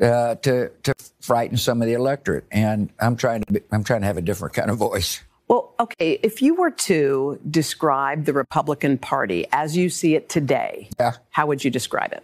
uh, 0.00 0.36
to 0.36 0.70
to 0.84 0.94
frighten 1.20 1.56
some 1.56 1.82
of 1.82 1.88
the 1.88 1.94
electorate, 1.94 2.44
and 2.52 2.92
I'm 3.00 3.16
trying 3.16 3.42
to 3.42 3.52
be, 3.54 3.60
I'm 3.72 3.82
trying 3.82 4.02
to 4.02 4.06
have 4.06 4.18
a 4.18 4.22
different 4.22 4.54
kind 4.54 4.70
of 4.70 4.78
voice. 4.78 5.20
Well, 5.48 5.74
okay, 5.80 6.20
if 6.22 6.40
you 6.40 6.54
were 6.54 6.70
to 6.70 7.40
describe 7.50 8.24
the 8.26 8.32
Republican 8.32 8.98
Party 8.98 9.46
as 9.50 9.76
you 9.76 9.90
see 9.90 10.14
it 10.14 10.28
today, 10.28 10.88
yeah. 11.00 11.14
how 11.30 11.46
would 11.46 11.64
you 11.64 11.70
describe 11.70 12.12
it? 12.12 12.22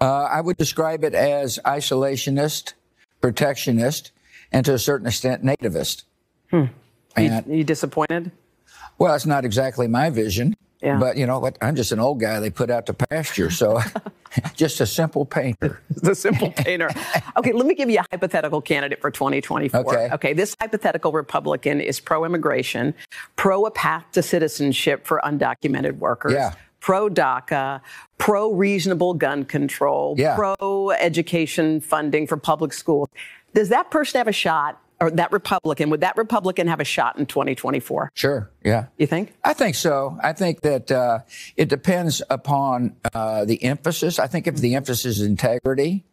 Uh, 0.00 0.24
I 0.24 0.40
would 0.40 0.56
describe 0.56 1.04
it 1.04 1.14
as 1.14 1.58
isolationist, 1.64 2.74
protectionist, 3.20 4.10
and 4.50 4.64
to 4.66 4.74
a 4.74 4.78
certain 4.78 5.06
extent, 5.06 5.44
nativist. 5.44 6.04
Hmm. 6.50 6.64
And, 7.16 7.46
you, 7.46 7.58
you 7.58 7.64
disappointed? 7.64 8.32
Well, 8.98 9.14
it's 9.14 9.26
not 9.26 9.44
exactly 9.44 9.88
my 9.88 10.10
vision. 10.10 10.54
Yeah. 10.82 10.98
But 10.98 11.16
you 11.16 11.26
know 11.26 11.38
what? 11.38 11.56
I'm 11.60 11.76
just 11.76 11.92
an 11.92 12.00
old 12.00 12.20
guy 12.20 12.40
they 12.40 12.50
put 12.50 12.68
out 12.68 12.86
to 12.86 12.94
pasture. 12.94 13.50
So 13.50 13.80
just 14.54 14.80
a 14.80 14.86
simple 14.86 15.24
painter. 15.24 15.80
the 15.90 16.14
simple 16.14 16.50
painter. 16.50 16.90
Okay, 17.36 17.52
let 17.52 17.66
me 17.66 17.74
give 17.74 17.88
you 17.88 18.00
a 18.00 18.04
hypothetical 18.10 18.60
candidate 18.60 19.00
for 19.00 19.10
2024. 19.10 19.80
Okay. 19.80 20.14
Okay, 20.14 20.32
this 20.32 20.56
hypothetical 20.60 21.12
Republican 21.12 21.80
is 21.80 22.00
pro 22.00 22.24
immigration, 22.24 22.94
pro 23.36 23.64
a 23.66 23.70
path 23.70 24.04
to 24.12 24.22
citizenship 24.22 25.06
for 25.06 25.20
undocumented 25.24 25.98
workers. 25.98 26.32
Yeah 26.32 26.54
pro 26.82 27.08
DACA, 27.08 27.80
pro 28.18 28.52
reasonable 28.52 29.14
gun 29.14 29.44
control, 29.44 30.16
yeah. 30.18 30.34
pro 30.34 30.90
education 30.90 31.80
funding 31.80 32.26
for 32.26 32.36
public 32.36 32.74
schools. 32.74 33.08
Does 33.54 33.70
that 33.70 33.90
person 33.90 34.18
have 34.18 34.28
a 34.28 34.32
shot? 34.32 34.78
Or 35.00 35.10
that 35.10 35.32
Republican, 35.32 35.90
would 35.90 36.02
that 36.02 36.16
Republican 36.16 36.68
have 36.68 36.78
a 36.78 36.84
shot 36.84 37.18
in 37.18 37.26
2024? 37.26 38.12
Sure, 38.14 38.48
yeah. 38.62 38.86
You 38.98 39.08
think? 39.08 39.34
I 39.42 39.52
think 39.52 39.74
so. 39.74 40.16
I 40.22 40.32
think 40.32 40.60
that 40.60 40.92
uh, 40.92 41.20
it 41.56 41.68
depends 41.68 42.22
upon 42.30 42.94
uh, 43.12 43.44
the 43.44 43.64
emphasis. 43.64 44.20
I 44.20 44.28
think 44.28 44.46
if 44.46 44.58
the 44.58 44.76
emphasis 44.76 45.18
is 45.18 45.22
integrity 45.22 46.04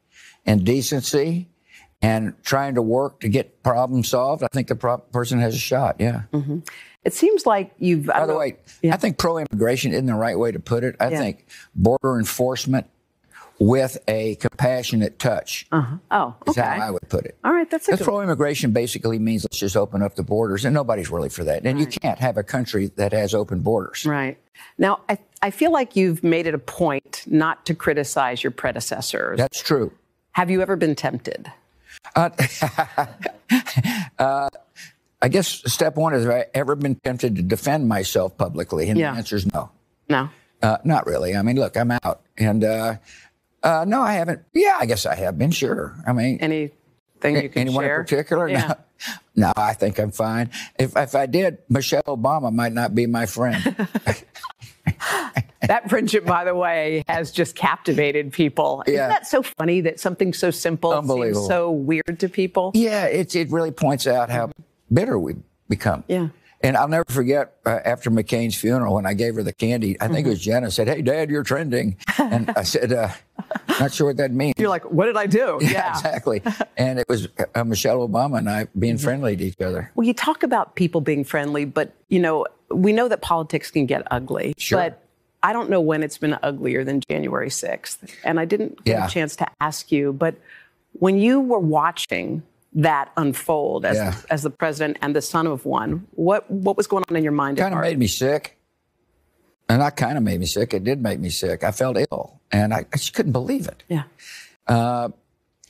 and 0.44 0.66
decency 0.66 1.50
and 2.02 2.34
trying 2.44 2.74
to 2.76 2.82
work 2.82 3.20
to 3.20 3.30
get 3.30 3.62
problems 3.62 4.10
solved, 4.10 4.42
I 4.42 4.48
think 4.48 4.70
the 4.70 4.76
pro- 4.76 4.98
person 4.98 5.40
has 5.40 5.54
a 5.54 5.60
shot, 5.60 5.98
yeah. 6.00 6.24
Mm-hmm. 6.34 6.60
It 7.04 7.14
seems 7.14 7.46
like 7.46 7.72
you've. 7.78 8.08
By 8.08 8.26
the 8.26 8.34
know, 8.34 8.40
way, 8.40 8.58
yeah. 8.82 8.94
I 8.94 8.98
think 8.98 9.18
pro-immigration 9.18 9.94
isn't 9.94 10.06
the 10.06 10.14
right 10.16 10.38
way 10.38 10.52
to 10.52 10.60
put 10.60 10.84
it. 10.84 10.96
I 11.00 11.10
yeah. 11.10 11.20
think 11.20 11.48
border 11.76 12.18
enforcement 12.18 12.88
with 13.60 13.98
a 14.08 14.36
compassionate 14.36 15.20
touch. 15.20 15.68
Uh-huh. 15.72 15.98
Oh, 16.12 16.36
okay. 16.48 16.52
Is 16.52 16.58
how 16.58 16.88
I 16.88 16.92
would 16.92 17.08
put 17.10 17.26
it. 17.26 17.38
All 17.44 17.54
right, 17.54 17.70
that's 17.70 17.88
a 17.90 17.98
good 17.98 18.06
pro-immigration 18.06 18.72
basically 18.72 19.20
means 19.20 19.44
let's 19.44 19.60
just 19.60 19.76
open 19.76 20.02
up 20.02 20.16
the 20.16 20.24
borders, 20.24 20.66
and 20.66 20.74
nobody's 20.74 21.10
really 21.10 21.30
for 21.30 21.44
that. 21.44 21.66
And 21.66 21.78
right. 21.78 21.94
you 21.94 22.00
can't 22.00 22.20
have 22.20 22.38
a 22.38 22.44
country 22.44 22.88
that 22.96 23.12
has 23.12 23.34
open 23.34 23.60
borders. 23.60 24.06
Right. 24.06 24.38
Now, 24.78 25.02
I, 25.10 25.18
I 25.42 25.52
feel 25.52 25.72
like 25.72 25.96
you've 25.96 26.24
made 26.24 26.48
it 26.48 26.54
a 26.54 26.60
point 26.60 27.24
not 27.28 27.66
to 27.66 27.76
criticize 27.76 28.44
your 28.44 28.52
predecessors. 28.52 29.38
That's 29.38 29.62
true. 29.62 29.92
Have 30.32 30.50
you 30.50 30.62
ever 30.62 30.76
been 30.76 30.96
tempted? 30.96 31.52
Uh, 32.16 32.30
uh, 34.20 34.50
I 35.22 35.28
guess 35.28 35.62
step 35.72 35.96
one 35.96 36.14
is 36.14 36.24
have 36.24 36.34
I 36.34 36.46
ever 36.54 36.76
been 36.76 36.96
tempted 36.96 37.36
to 37.36 37.42
defend 37.42 37.88
myself 37.90 38.38
publicly? 38.38 38.90
And 38.90 38.98
yeah. 38.98 39.12
the 39.12 39.18
answer 39.18 39.36
is 39.36 39.46
no. 39.46 39.70
No. 40.08 40.30
Uh, 40.62 40.78
not 40.84 41.06
really. 41.06 41.36
I 41.36 41.42
mean, 41.42 41.58
look, 41.58 41.78
I'm 41.78 41.92
out. 41.92 42.22
And 42.38 42.64
uh, 42.64 42.96
uh, 43.64 43.86
no, 43.88 44.02
I 44.02 44.14
haven't. 44.14 44.44
Yeah, 44.54 44.78
I 44.80 44.86
guess 44.86 45.06
I 45.06 45.16
have 45.16 45.38
been, 45.38 45.52
sure. 45.52 45.96
I 46.08 46.14
mean, 46.14 46.38
any 46.40 46.72
thing 47.20 47.36
you 47.36 47.50
can 47.50 47.62
Anyone 47.62 47.84
share? 47.84 48.00
in 48.00 48.04
particular? 48.04 48.48
Yeah. 48.48 48.68
No. 48.68 48.76
no, 49.48 49.54
I 49.56 49.74
think 49.74 50.00
I'm 50.00 50.12
fine. 50.12 50.50
If 50.78 50.96
if 50.98 51.16
I 51.16 51.26
did, 51.26 51.60
Michelle 51.70 52.04
Obama 52.04 52.52
might 52.54 52.74
not 52.74 52.96
be 52.96 53.06
my 53.06 53.26
friend. 53.26 53.88
That 55.62 55.90
friendship, 55.90 56.26
by 56.26 56.46
the 56.46 56.56
way, 56.56 57.04
has 57.08 57.32
just 57.32 57.56
captivated 57.56 58.32
people. 58.32 58.82
Yeah. 58.88 58.94
Isn't 58.94 59.10
that 59.10 59.28
so 59.28 59.44
funny 59.44 59.82
that 59.82 60.00
something 60.00 60.34
so 60.34 60.52
simple 60.52 60.92
seems 61.04 61.46
so 61.48 61.70
weird 61.70 62.20
to 62.20 62.30
people? 62.30 62.72
yeah, 62.74 63.06
it 63.06 63.36
it 63.36 63.52
really 63.52 63.72
points 63.72 64.08
out 64.08 64.30
how 64.30 64.52
bitter 64.92 65.18
we 65.20 65.36
become. 65.68 66.04
Yeah. 66.08 66.30
And 66.62 66.76
I'll 66.76 66.90
never 66.90 67.06
forget 67.08 67.54
uh, 67.66 67.80
after 67.86 68.12
McCain's 68.12 68.54
funeral 68.56 68.96
when 68.96 69.06
I 69.06 69.14
gave 69.14 69.36
her 69.36 69.44
the 69.44 69.54
candy. 69.54 69.96
I 70.02 70.10
think 70.10 70.28
it 70.28 70.30
was 70.30 70.42
Jenna 70.42 70.70
said, 70.72 70.90
"Hey, 70.90 71.02
Dad, 71.02 71.30
you're 71.30 71.44
trending," 71.44 71.96
and 72.18 72.50
I 72.50 72.64
said, 72.74 72.92
uh, 72.92 73.08
"Not 73.80 73.94
sure 73.94 74.08
what 74.08 74.18
that 74.18 74.32
means." 74.32 74.56
You're 74.58 74.68
like, 74.68 74.84
what 74.92 75.06
did 75.06 75.16
I 75.16 75.26
do? 75.26 75.60
yeah, 75.62 75.92
exactly. 75.92 76.42
And 76.78 77.00
it 77.00 77.06
was 77.08 77.30
uh, 77.56 77.64
Michelle 77.64 78.06
Obama 78.08 78.40
and 78.40 78.50
I 78.50 78.68
being 78.78 78.98
friendly 78.98 79.38
to 79.38 79.44
each 79.46 79.62
other. 79.62 79.90
Well, 79.96 80.06
you 80.06 80.14
talk 80.14 80.44
about 80.44 80.76
people 80.76 81.00
being 81.02 81.24
friendly, 81.24 81.64
but 81.64 81.94
you 82.10 82.20
know, 82.20 82.46
we 82.70 82.92
know 82.92 83.08
that 83.08 83.22
politics 83.22 83.72
can 83.72 83.86
get 83.86 84.04
ugly. 84.12 84.54
Sure. 84.58 84.80
But 84.80 85.02
I 85.44 85.54
don't 85.54 85.70
know 85.70 85.80
when 85.80 86.04
it's 86.04 86.18
been 86.18 86.38
uglier 86.44 86.84
than 86.84 87.02
January 87.10 87.50
6th. 87.50 88.00
And 88.26 88.38
I 88.40 88.44
didn't 88.46 88.84
get 88.84 88.98
Yeah. 88.98 89.08
a 89.08 89.10
chance 89.10 89.38
to 89.38 89.48
ask 89.62 89.92
you, 89.94 90.12
but 90.12 90.36
when 90.94 91.18
you 91.18 91.40
were 91.40 91.60
watching 91.60 92.44
that 92.74 93.12
unfold 93.18 93.86
as, 93.86 93.98
Yeah. 93.98 94.16
as 94.30 94.44
the 94.44 94.50
president 94.50 94.98
and 95.02 95.16
the 95.16 95.22
son 95.22 95.48
of 95.48 95.66
one, 95.66 96.08
what 96.12 96.50
what 96.52 96.78
was 96.78 96.88
going 96.88 97.04
on 97.10 97.16
in 97.16 97.24
your 97.24 97.32
mind? 97.34 97.58
kind 97.58 97.74
of 97.74 97.82
made 97.82 97.98
me 98.00 98.08
sick. 98.08 98.58
And 99.68 99.82
that 99.82 99.96
kind 99.96 100.18
of 100.18 100.24
made 100.24 100.40
me 100.40 100.46
sick. 100.48 100.74
It 100.74 100.84
did 100.84 101.02
make 101.02 101.20
me 101.20 101.30
sick. 101.30 101.64
I 101.64 101.72
felt 101.72 101.96
ill 101.98 102.40
and 102.52 102.74
I, 102.74 102.80
I 102.92 102.98
just 102.98 103.14
couldn't 103.14 103.34
believe 103.34 103.68
it. 103.68 103.84
Yeah. 103.88 104.04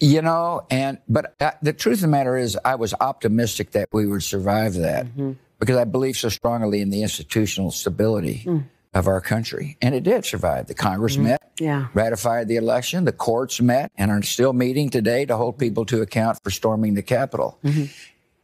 You 0.01 0.21
know, 0.21 0.65
and, 0.71 0.99
but 1.09 1.35
uh, 1.41 1.51
the 1.61 1.73
truth 1.73 1.95
of 1.97 2.01
the 2.03 2.07
matter 2.07 2.37
is, 2.37 2.57
I 2.63 2.75
was 2.75 2.93
optimistic 3.01 3.71
that 3.71 3.89
we 3.91 4.07
would 4.07 4.23
survive 4.23 4.75
that 4.75 5.07
Mm-hmm. 5.07 5.31
because 5.59 5.75
I 5.75 5.83
believe 5.83 6.15
so 6.15 6.29
strongly 6.29 6.79
in 6.79 6.89
the 6.89 7.01
institutional 7.03 7.71
stability 7.71 8.43
Mm. 8.45 8.63
Of 8.93 9.08
our 9.08 9.22
country. 9.22 9.77
And 9.81 9.93
it 9.93 10.03
did 10.03 10.25
survive. 10.25 10.67
The 10.67 10.74
Congress 10.74 11.17
met, 11.17 11.41
Mm-hmm. 11.41 11.63
Yeah. 11.65 11.88
ratified 11.93 12.48
the 12.48 12.55
election, 12.55 13.03
the 13.03 13.12
courts 13.12 13.60
met, 13.60 13.91
and 13.98 14.10
are 14.12 14.22
still 14.22 14.53
meeting 14.53 14.89
today 14.89 15.25
to 15.25 15.36
hold 15.36 15.58
people 15.60 15.86
to 15.88 16.01
account 16.01 16.39
for 16.41 16.51
storming 16.51 16.93
the 16.93 17.01
Capitol. 17.03 17.60
Mm-hmm. 17.65 17.86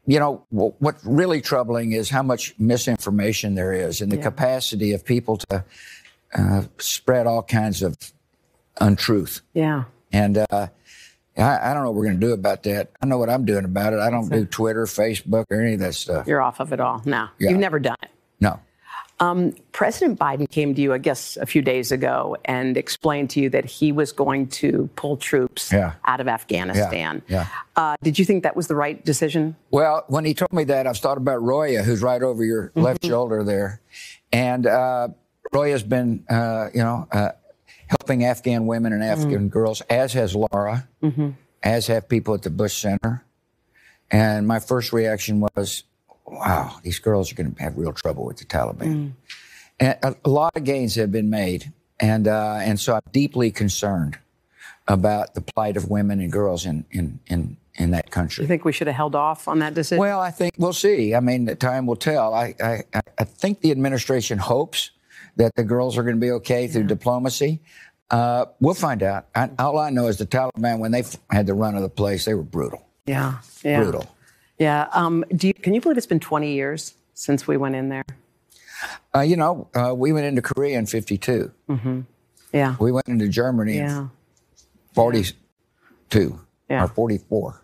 You 0.05 0.19
know, 0.19 0.45
wh- 0.49 0.79
what's 0.81 1.03
really 1.05 1.39
troubling 1.41 1.93
is 1.93 2.09
how 2.09 2.23
much 2.23 2.53
misinformation 2.59 3.55
there 3.55 3.71
is 3.71 4.01
and 4.01 4.11
the 4.11 4.17
capacity 4.17 4.91
of 4.91 5.05
people 5.05 5.37
to 5.49 5.63
uh, 6.37 6.63
spread 6.77 7.25
all 7.25 7.41
kinds 7.41 7.81
of 7.81 7.95
untruth. 8.81 9.41
Yeah. 9.53 9.85
And 10.11 10.37
uh, 10.37 10.67
I, 11.37 11.71
I 11.71 11.73
don't 11.73 11.83
know 11.83 11.91
what 11.91 11.95
we're 11.95 12.05
going 12.05 12.19
to 12.19 12.27
do 12.27 12.33
about 12.33 12.63
that. 12.63 12.91
I 13.01 13.05
know 13.05 13.17
what 13.17 13.29
I'm 13.29 13.45
doing 13.45 13.65
about 13.65 13.93
it. 13.93 13.99
I 13.99 14.09
don't 14.09 14.29
do 14.29 14.45
Twitter, 14.45 14.85
Facebook, 14.85 15.45
or 15.49 15.61
any 15.61 15.73
of 15.75 15.79
that 15.79 15.95
stuff. 15.95 16.27
You're 16.27 16.41
off 16.41 16.59
of 16.59 16.73
it 16.73 16.79
all. 16.79 17.01
No. 17.05 17.29
Yeah. 17.39 17.49
You've 17.51 17.59
never 17.59 17.79
done 17.79 17.97
it. 18.03 18.09
No. 18.39 18.59
President 19.19 20.19
Biden 20.19 20.49
came 20.49 20.75
to 20.75 20.81
you, 20.81 20.93
I 20.93 20.97
guess, 20.97 21.37
a 21.37 21.45
few 21.45 21.61
days 21.61 21.91
ago 21.91 22.35
and 22.45 22.75
explained 22.77 23.29
to 23.31 23.39
you 23.39 23.49
that 23.51 23.65
he 23.65 23.91
was 23.91 24.11
going 24.11 24.47
to 24.47 24.89
pull 24.95 25.17
troops 25.17 25.71
Yeah. 25.71 25.93
out 26.05 26.19
of 26.19 26.27
Afghanistan. 26.27 27.21
yeah. 27.27 27.47
Uh, 27.75 27.95
did 28.03 28.19
you 28.19 28.25
think 28.25 28.43
that 28.43 28.55
was 28.55 28.67
the 28.67 28.75
right 28.75 29.03
decision? 29.03 29.55
Well, 29.71 30.03
when 30.07 30.25
he 30.25 30.33
told 30.33 30.51
me 30.53 30.63
that, 30.65 30.85
I 30.85 30.89
was 30.89 30.99
thought 30.99 31.17
about 31.17 31.41
Roya, 31.41 31.83
who's 31.83 32.01
right 32.01 32.21
over 32.21 32.43
your 32.43 32.71
left 32.75 33.05
shoulder 33.05 33.43
there. 33.43 33.81
And 34.31 34.67
uh, 34.67 35.09
Roya's 35.53 35.83
been, 35.83 36.25
uh, 36.29 36.69
you 36.73 36.83
know, 36.83 37.07
uh, 37.11 37.29
helping 37.87 38.25
Afghan 38.25 38.65
women 38.65 38.93
and 38.93 39.03
Afghan 39.03 39.47
girls, 39.49 39.81
as 39.89 40.13
has 40.13 40.35
Laura, 40.35 40.87
as 41.63 41.87
have 41.87 42.09
people 42.09 42.33
at 42.33 42.41
the 42.41 42.49
Bush 42.49 42.73
Center. 42.81 43.23
And 44.11 44.47
my 44.47 44.59
first 44.59 44.91
reaction 44.93 45.39
was, 45.39 45.83
wow, 46.25 46.77
these 46.83 46.99
girls 46.99 47.31
are 47.31 47.35
going 47.35 47.53
to 47.53 47.61
have 47.63 47.77
real 47.77 47.93
trouble 47.93 48.25
with 48.25 48.37
the 48.37 48.45
Taliban. 48.45 49.11
And 49.79 49.97
a, 50.03 50.15
a 50.25 50.29
lot 50.29 50.55
of 50.55 50.63
gains 50.63 50.95
have 50.95 51.11
been 51.11 51.29
made. 51.29 51.71
And, 51.99 52.27
uh, 52.27 52.59
and 52.61 52.79
so 52.79 52.95
I'm 52.95 53.01
deeply 53.11 53.51
concerned 53.51 54.17
about 54.87 55.33
the 55.33 55.41
plight 55.41 55.77
of 55.77 55.89
women 55.89 56.19
and 56.19 56.31
girls 56.31 56.65
in, 56.65 56.85
in, 56.91 57.19
in, 57.27 57.57
in 57.75 57.91
that 57.91 58.11
country. 58.11 58.43
You 58.43 58.47
think 58.47 58.65
we 58.65 58.71
should 58.71 58.87
have 58.87 58.95
held 58.95 59.15
off 59.15 59.47
on 59.47 59.59
that 59.59 59.73
decision? 59.73 59.99
Well, 59.99 60.19
I 60.19 60.31
think 60.31 60.53
we'll 60.57 60.73
see. 60.73 61.15
I 61.15 61.19
mean, 61.19 61.47
time 61.57 61.85
will 61.85 61.95
tell. 61.95 62.33
I, 62.33 62.53
I, 62.61 62.83
I- 63.17 63.23
think 63.23 63.61
the 63.61 63.71
administration 63.71 64.37
hopes 64.37 64.91
that 65.37 65.55
the 65.55 65.63
girls 65.63 65.97
are 65.97 66.03
going 66.03 66.15
to 66.15 66.21
be 66.21 66.31
okay 66.31 66.67
through 66.67 66.83
diplomacy. 66.85 67.61
Uh, 68.11 68.45
we'll 68.59 68.73
find 68.75 69.01
out. 69.03 69.25
I, 69.35 69.49
all 69.59 69.77
I 69.79 69.89
know 69.89 70.07
is 70.07 70.17
the 70.17 70.25
Taliban, 70.25 70.79
when 70.79 70.91
they 70.91 70.99
f- 70.99 71.17
had 71.29 71.47
the 71.47 71.53
run 71.53 71.75
of 71.75 71.81
the 71.81 71.89
place, 71.89 72.25
they 72.25 72.33
were 72.33 72.43
brutal. 72.43 72.85
yeah. 73.05 73.39
Yeah. 73.63 73.81
Brutal. 73.81 74.07
Yeah. 74.57 74.87
Um, 74.93 75.25
do 75.35 75.47
you, 75.47 75.53
can 75.53 75.73
you 75.73 75.81
believe 75.81 75.97
it's 75.97 76.07
been 76.07 76.19
20 76.19 76.53
years 76.53 76.93
since 77.13 77.47
we 77.47 77.57
went 77.57 77.75
in 77.75 77.89
there? 77.89 78.05
Uh, 79.13 79.21
you 79.21 79.35
know, 79.35 79.67
uh, 79.75 79.93
we 79.95 80.11
went 80.13 80.25
into 80.25 80.41
Korea 80.41 80.77
in 80.77 80.85
52. 80.85 81.51
Yeah. 82.53 82.75
We 82.79 82.91
went 82.91 83.07
into 83.07 83.27
Germany 83.27 83.77
in 83.79 84.09
42 84.93 86.39
Yeah. 86.69 86.83
or 86.83 86.87
44. 86.87 87.61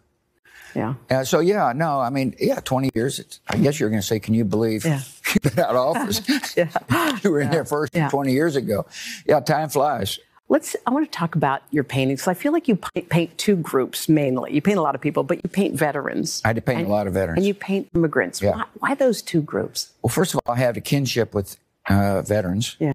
Yeah. 0.73 0.93
Uh, 1.10 1.23
so, 1.25 1.39
yeah, 1.41 1.73
no, 1.75 1.99
I 1.99 2.10
mean, 2.10 2.34
yeah, 2.39 2.62
20 2.62 2.91
years. 2.95 3.19
It's, 3.19 3.41
I 3.49 3.58
guess 3.58 3.77
you're 3.80 3.89
going 3.89 4.01
to 4.01 4.08
say, 4.08 4.19
can 4.19 4.34
you 4.34 4.45
believe 4.45 4.86
Yeah. 4.86 5.01
you've 5.34 5.56
been 5.56 5.63
out 5.63 5.75
of 5.75 5.95
office? 5.97 6.21
you 7.23 7.32
were 7.32 7.41
in 7.41 7.51
there 7.51 7.65
first 7.65 7.93
Yeah. 7.95 8.10
20 8.10 8.32
years 8.32 8.56
ago. 8.56 8.86
Yeah, 9.25 9.41
time 9.41 9.67
flies. 9.69 10.17
Let's. 10.52 10.76
I 10.86 10.92
want 10.92 11.10
to 11.10 11.18
talk 11.18 11.36
about 11.36 11.62
your 11.72 11.86
paintings. 11.86 12.28
I 12.28 12.34
feel 12.34 12.52
like 12.52 12.68
you 12.68 12.76
paint, 12.76 13.38
two 13.38 13.56
groups 13.56 14.10
mainly. 14.10 14.54
You 14.54 14.62
paint 14.62 14.78
a 14.78 14.82
lot 14.82 14.96
of 14.96 15.02
people, 15.02 15.24
but 15.24 15.38
you 15.42 15.50
paint 15.50 15.76
veterans. 15.76 16.42
I 16.44 16.50
had 16.50 16.58
to 16.58 16.62
paint 16.62 16.80
And- 16.80 16.88
a 16.90 16.92
lot 16.92 17.08
of 17.08 17.14
veterans. 17.14 17.38
And 17.38 17.46
you 17.48 17.54
paint 17.54 17.88
immigrants. 17.96 18.42
Yeah. 18.42 18.52
Why, 18.58 18.66
why 18.80 18.96
those 18.96 19.22
two 19.22 19.42
groups? 19.42 19.94
Well, 20.02 20.10
first 20.10 20.34
of 20.34 20.42
all, 20.46 20.54
I 20.54 20.58
have 20.58 20.76
a 20.76 20.82
kinship 20.82 21.34
with 21.34 21.56
uh, 21.90 22.22
veterans, 22.24 22.76
Yeah. 22.80 22.92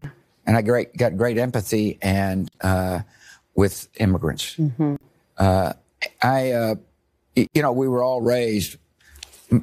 and 0.46 0.54
I 0.56 0.60
great, 0.60 0.94
got 0.98 1.16
great 1.16 1.38
empathy 1.38 1.98
and 2.02 2.50
uh, 2.60 3.00
with 3.54 3.88
immigrants. 3.96 4.56
Uh, 5.38 5.72
I, 6.22 6.50
uh, 6.52 6.74
you 7.34 7.62
know, 7.62 7.72
we 7.72 7.88
were 7.88 8.02
all 8.02 8.20
raised, 8.20 8.76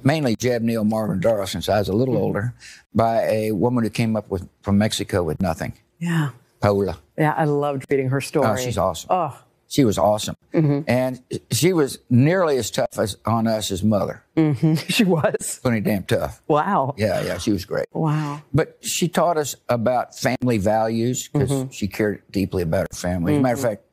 mainly 0.03 0.35
Jeb 0.35 0.63
Neil, 0.63 0.83
Marvin 0.83 1.19
Doro, 1.19 1.45
since 1.45 1.69
I 1.69 1.77
was 1.77 1.89
a 1.89 1.93
little 1.93 2.17
older, 2.17 2.55
by 2.95 3.21
a 3.29 3.51
woman 3.51 3.83
who 3.83 3.91
came 3.91 4.15
up 4.15 4.29
with 4.31 4.49
from 4.63 4.79
Mexico 4.79 5.21
with 5.21 5.39
nothing, 5.41 5.73
Yeah. 5.99 6.29
Paula. 6.63 6.97
Yeah. 7.17 7.33
I 7.35 7.43
loved 7.45 7.85
reading 7.89 8.09
her 8.09 8.21
story. 8.21 8.47
Oh, 8.47 8.55
she's 8.55 8.77
awesome. 8.77 9.07
Oh. 9.11 9.37
She 9.67 9.85
was 9.85 9.97
awesome, 9.97 10.35
and 10.53 11.19
she 11.49 11.73
was 11.73 11.97
nearly 12.07 12.57
as 12.57 12.69
tough 12.69 12.99
as 12.99 13.17
on 13.25 13.47
us 13.47 13.71
as 13.71 13.81
mother. 13.83 14.23
she 14.87 15.03
was. 15.03 15.59
Pretty 15.63 15.81
damn 15.81 16.03
tough. 16.03 16.43
Wow. 16.47 16.93
Yeah, 16.95 17.23
yeah, 17.23 17.39
she 17.39 17.51
was 17.51 17.65
great. 17.65 17.87
Wow. 17.91 18.43
But 18.53 18.77
she 18.81 19.07
taught 19.07 19.35
us 19.37 19.55
about 19.69 20.15
family 20.15 20.59
values 20.59 21.27
because 21.27 21.73
she 21.73 21.87
cared 21.87 22.21
deeply 22.29 22.61
about 22.61 22.85
her 22.93 22.95
family. 22.95 23.33
As 23.33 23.39
a 23.39 23.41
matter 23.41 23.55
of 23.55 23.61
fact, 23.61 23.83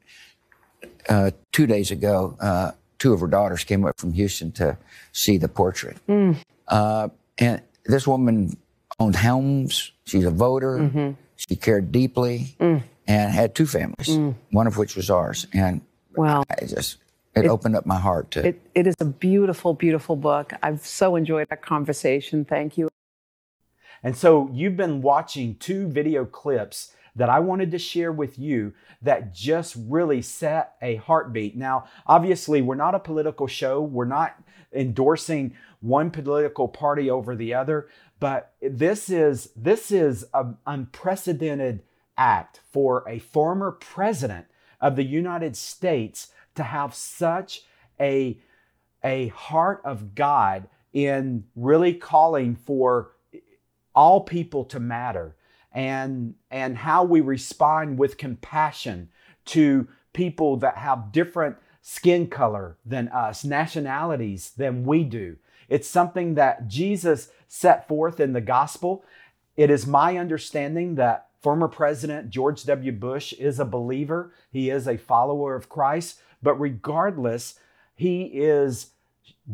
uh, 1.09 1.31
two 1.51 1.67
days 1.67 1.91
ago, 1.91 2.37
uh, 2.41 2.73
two 2.99 3.15
of 3.15 3.21
her 3.21 3.27
daughters 3.27 3.65
came 3.65 3.87
up 3.87 3.99
from 3.99 4.13
Houston 4.13 4.53
to 4.53 4.77
see 5.13 5.39
the 5.39 5.49
portrait. 5.49 5.97
Uh, 6.69 7.09
and 7.39 7.63
this 7.87 8.07
woman 8.07 8.55
owned 8.99 9.17
homes. 9.17 9.93
She's 10.05 10.27
a 10.27 10.31
voter. 10.31 11.17
She 11.49 11.57
cared 11.57 11.91
deeply 11.91 12.55
mm. 12.61 12.83
and 13.07 13.33
had 13.33 13.55
two 13.55 13.67
families, 13.67 14.09
mm. 14.09 14.35
one 14.51 14.67
of 14.67 14.77
which 14.77 14.95
was 14.95 15.09
ours. 15.09 15.47
And 15.55 15.81
Well, 16.15 16.45
I 16.51 16.67
just, 16.67 16.99
it, 17.35 17.47
opened 17.47 17.77
up 17.77 17.87
my 17.87 17.99
heart 17.99 18.31
to. 18.33 18.47
it, 18.47 18.61
it 18.75 18.87
is 18.87 18.95
a 19.01 19.07
beautiful, 19.07 19.73
beautiful 19.73 20.17
book. 20.17 20.53
I've 20.63 20.85
so 20.85 21.17
enjoyed 21.17 21.49
our 21.51 21.57
conversation. 21.57 22.45
Thank 22.45 22.77
you. 22.77 22.91
And 24.03 24.15
so 24.15 24.51
you've 24.53 24.77
been 24.77 25.01
watching 25.01 25.55
two 25.55 25.89
video 25.89 26.27
clips 26.27 26.93
that 27.17 27.31
I 27.31 27.41
wanted 27.41 27.71
to 27.71 27.79
share 27.79 28.13
with 28.13 28.39
you 28.39 28.75
that 29.01 29.35
just 29.35 29.77
really 29.79 30.21
set 30.21 30.75
a 30.83 30.97
heartbeat. 30.97 31.57
Now, 31.57 31.87
obviously, 32.07 32.61
we're 32.61 32.75
not 32.75 32.95
a 32.95 33.01
political 33.01 33.47
show. 33.47 33.81
We're 33.81 34.05
not 34.05 34.37
endorsing 34.75 35.55
one 35.81 36.11
political 36.11 36.69
party 36.69 37.11
over 37.11 37.35
the 37.35 37.55
other, 37.55 37.89
but 38.21 38.53
this 38.61 39.09
is 39.09 39.51
this 39.57 39.91
is 39.91 40.27
an 40.35 40.59
unprecedented 40.67 41.83
act 42.17 42.61
for 42.71 43.03
a 43.09 43.19
former 43.19 43.73
president 43.73 44.47
of 44.81 44.95
the 44.95 45.05
United 45.05 45.57
States 45.57 46.29
to 46.55 46.63
have 46.63 46.95
such 46.95 47.63
a 47.99 48.39
a 49.03 49.29
heart 49.29 49.81
of 49.85 50.15
God 50.15 50.69
in 50.93 51.45
really 51.57 51.95
calling 51.95 52.55
for 52.55 53.13
all 53.95 54.21
people 54.21 54.65
to 54.67 54.79
matter 54.79 55.35
and 55.73 56.35
and 56.51 56.77
how 56.77 57.05
we 57.05 57.21
respond 57.21 57.99
with 57.99 58.19
compassion 58.19 59.09
to 59.47 59.89
people 60.13 60.57
that 60.59 60.77
have 60.77 61.13
different 61.13 61.57
skin 61.81 62.27
color 62.27 62.77
than 62.85 63.09
us 63.09 63.45
nationalities 63.45 64.51
than 64.57 64.85
we 64.85 65.05
do 65.05 65.37
it's 65.71 65.89
something 65.89 66.35
that 66.35 66.69
Jesus 66.69 67.31
set 67.49 67.89
forth 67.89 68.21
in 68.21 68.35
the 68.35 68.43
gospel 68.43 69.05
it 69.57 69.71
is 69.71 69.87
my 69.87 70.19
understanding 70.19 70.97
that 70.97 71.29
former 71.41 71.69
president 71.69 72.29
George 72.29 72.65
W 72.65 72.93
Bush 72.93 73.33
is 73.33 73.59
a 73.59 73.65
believer 73.65 74.35
he 74.53 74.69
is 74.69 74.87
a 74.87 74.99
follower 74.99 75.55
of 75.55 75.71
Christ 75.71 76.21
but 76.43 76.61
regardless 76.61 77.59
he 77.95 78.25
is 78.25 78.93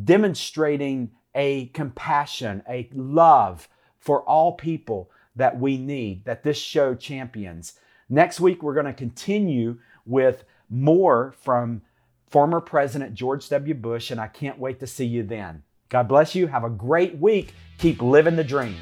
demonstrating 0.04 1.10
a 1.34 1.66
compassion, 1.66 2.62
a 2.68 2.88
love 2.92 3.68
for 3.98 4.22
all 4.22 4.52
people 4.52 5.10
that 5.36 5.60
we 5.60 5.76
need, 5.76 6.24
that 6.24 6.42
this 6.42 6.56
show 6.56 6.94
champions. 6.94 7.74
Next 8.08 8.40
week, 8.40 8.62
we're 8.62 8.74
going 8.74 8.86
to 8.86 8.92
continue 8.92 9.78
with 10.06 10.44
more 10.70 11.34
from 11.42 11.82
former 12.28 12.60
President 12.60 13.14
George 13.14 13.48
W. 13.50 13.74
Bush, 13.74 14.10
and 14.10 14.20
I 14.20 14.28
can't 14.28 14.58
wait 14.58 14.80
to 14.80 14.86
see 14.86 15.04
you 15.04 15.22
then. 15.22 15.62
God 15.88 16.08
bless 16.08 16.34
you. 16.34 16.46
Have 16.46 16.64
a 16.64 16.70
great 16.70 17.16
week. 17.18 17.54
Keep 17.78 18.02
living 18.02 18.36
the 18.36 18.44
dream. 18.44 18.76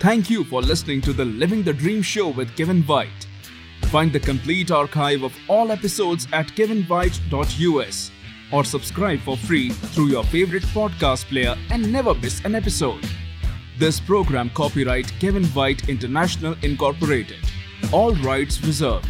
Thank 0.00 0.30
you 0.30 0.44
for 0.44 0.62
listening 0.62 1.00
to 1.02 1.12
the 1.12 1.24
Living 1.24 1.62
the 1.62 1.72
Dream 1.72 2.02
show 2.02 2.28
with 2.28 2.54
Kevin 2.56 2.82
White. 2.82 3.26
Find 3.86 4.12
the 4.12 4.20
complete 4.20 4.70
archive 4.70 5.22
of 5.22 5.34
all 5.48 5.72
episodes 5.72 6.28
at 6.32 6.46
kevinwhite.us 6.48 8.10
or 8.52 8.64
subscribe 8.64 9.20
for 9.20 9.36
free 9.36 9.70
through 9.70 10.08
your 10.08 10.24
favorite 10.24 10.62
podcast 10.64 11.24
player 11.24 11.56
and 11.70 11.90
never 11.92 12.14
miss 12.14 12.44
an 12.44 12.54
episode. 12.54 13.04
This 13.78 13.98
program 13.98 14.50
copyright 14.50 15.12
Kevin 15.20 15.44
White 15.46 15.88
International 15.88 16.54
Incorporated. 16.62 17.38
All 17.92 18.14
rights 18.16 18.62
reserved. 18.62 19.08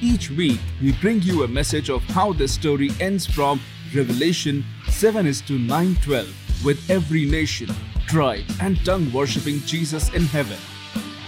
Each 0.00 0.30
week, 0.30 0.60
we 0.80 0.92
bring 1.00 1.22
you 1.22 1.42
a 1.42 1.48
message 1.48 1.90
of 1.90 2.02
how 2.04 2.32
the 2.32 2.46
story 2.46 2.90
ends 3.00 3.26
from 3.26 3.60
Revelation 3.94 4.64
7 4.94 5.26
is 5.26 5.40
to 5.40 5.58
912 5.58 6.64
with 6.64 6.88
every 6.88 7.26
nation, 7.26 7.68
tribe, 8.06 8.44
and 8.60 8.82
tongue 8.86 9.12
worshipping 9.12 9.58
Jesus 9.62 10.08
in 10.14 10.22
heaven. 10.22 10.56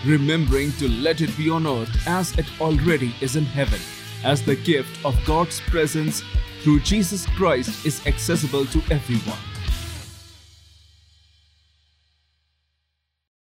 Remembering 0.06 0.70
to 0.74 0.88
let 0.88 1.20
it 1.20 1.36
be 1.36 1.50
on 1.50 1.66
earth 1.66 1.90
as 2.06 2.32
it 2.38 2.46
already 2.60 3.12
is 3.20 3.34
in 3.34 3.44
heaven, 3.44 3.80
as 4.22 4.40
the 4.40 4.54
gift 4.54 5.04
of 5.04 5.18
God's 5.26 5.60
presence 5.62 6.22
through 6.62 6.78
Jesus 6.80 7.26
Christ 7.36 7.84
is 7.84 8.06
accessible 8.06 8.66
to 8.66 8.80
everyone. 8.88 9.55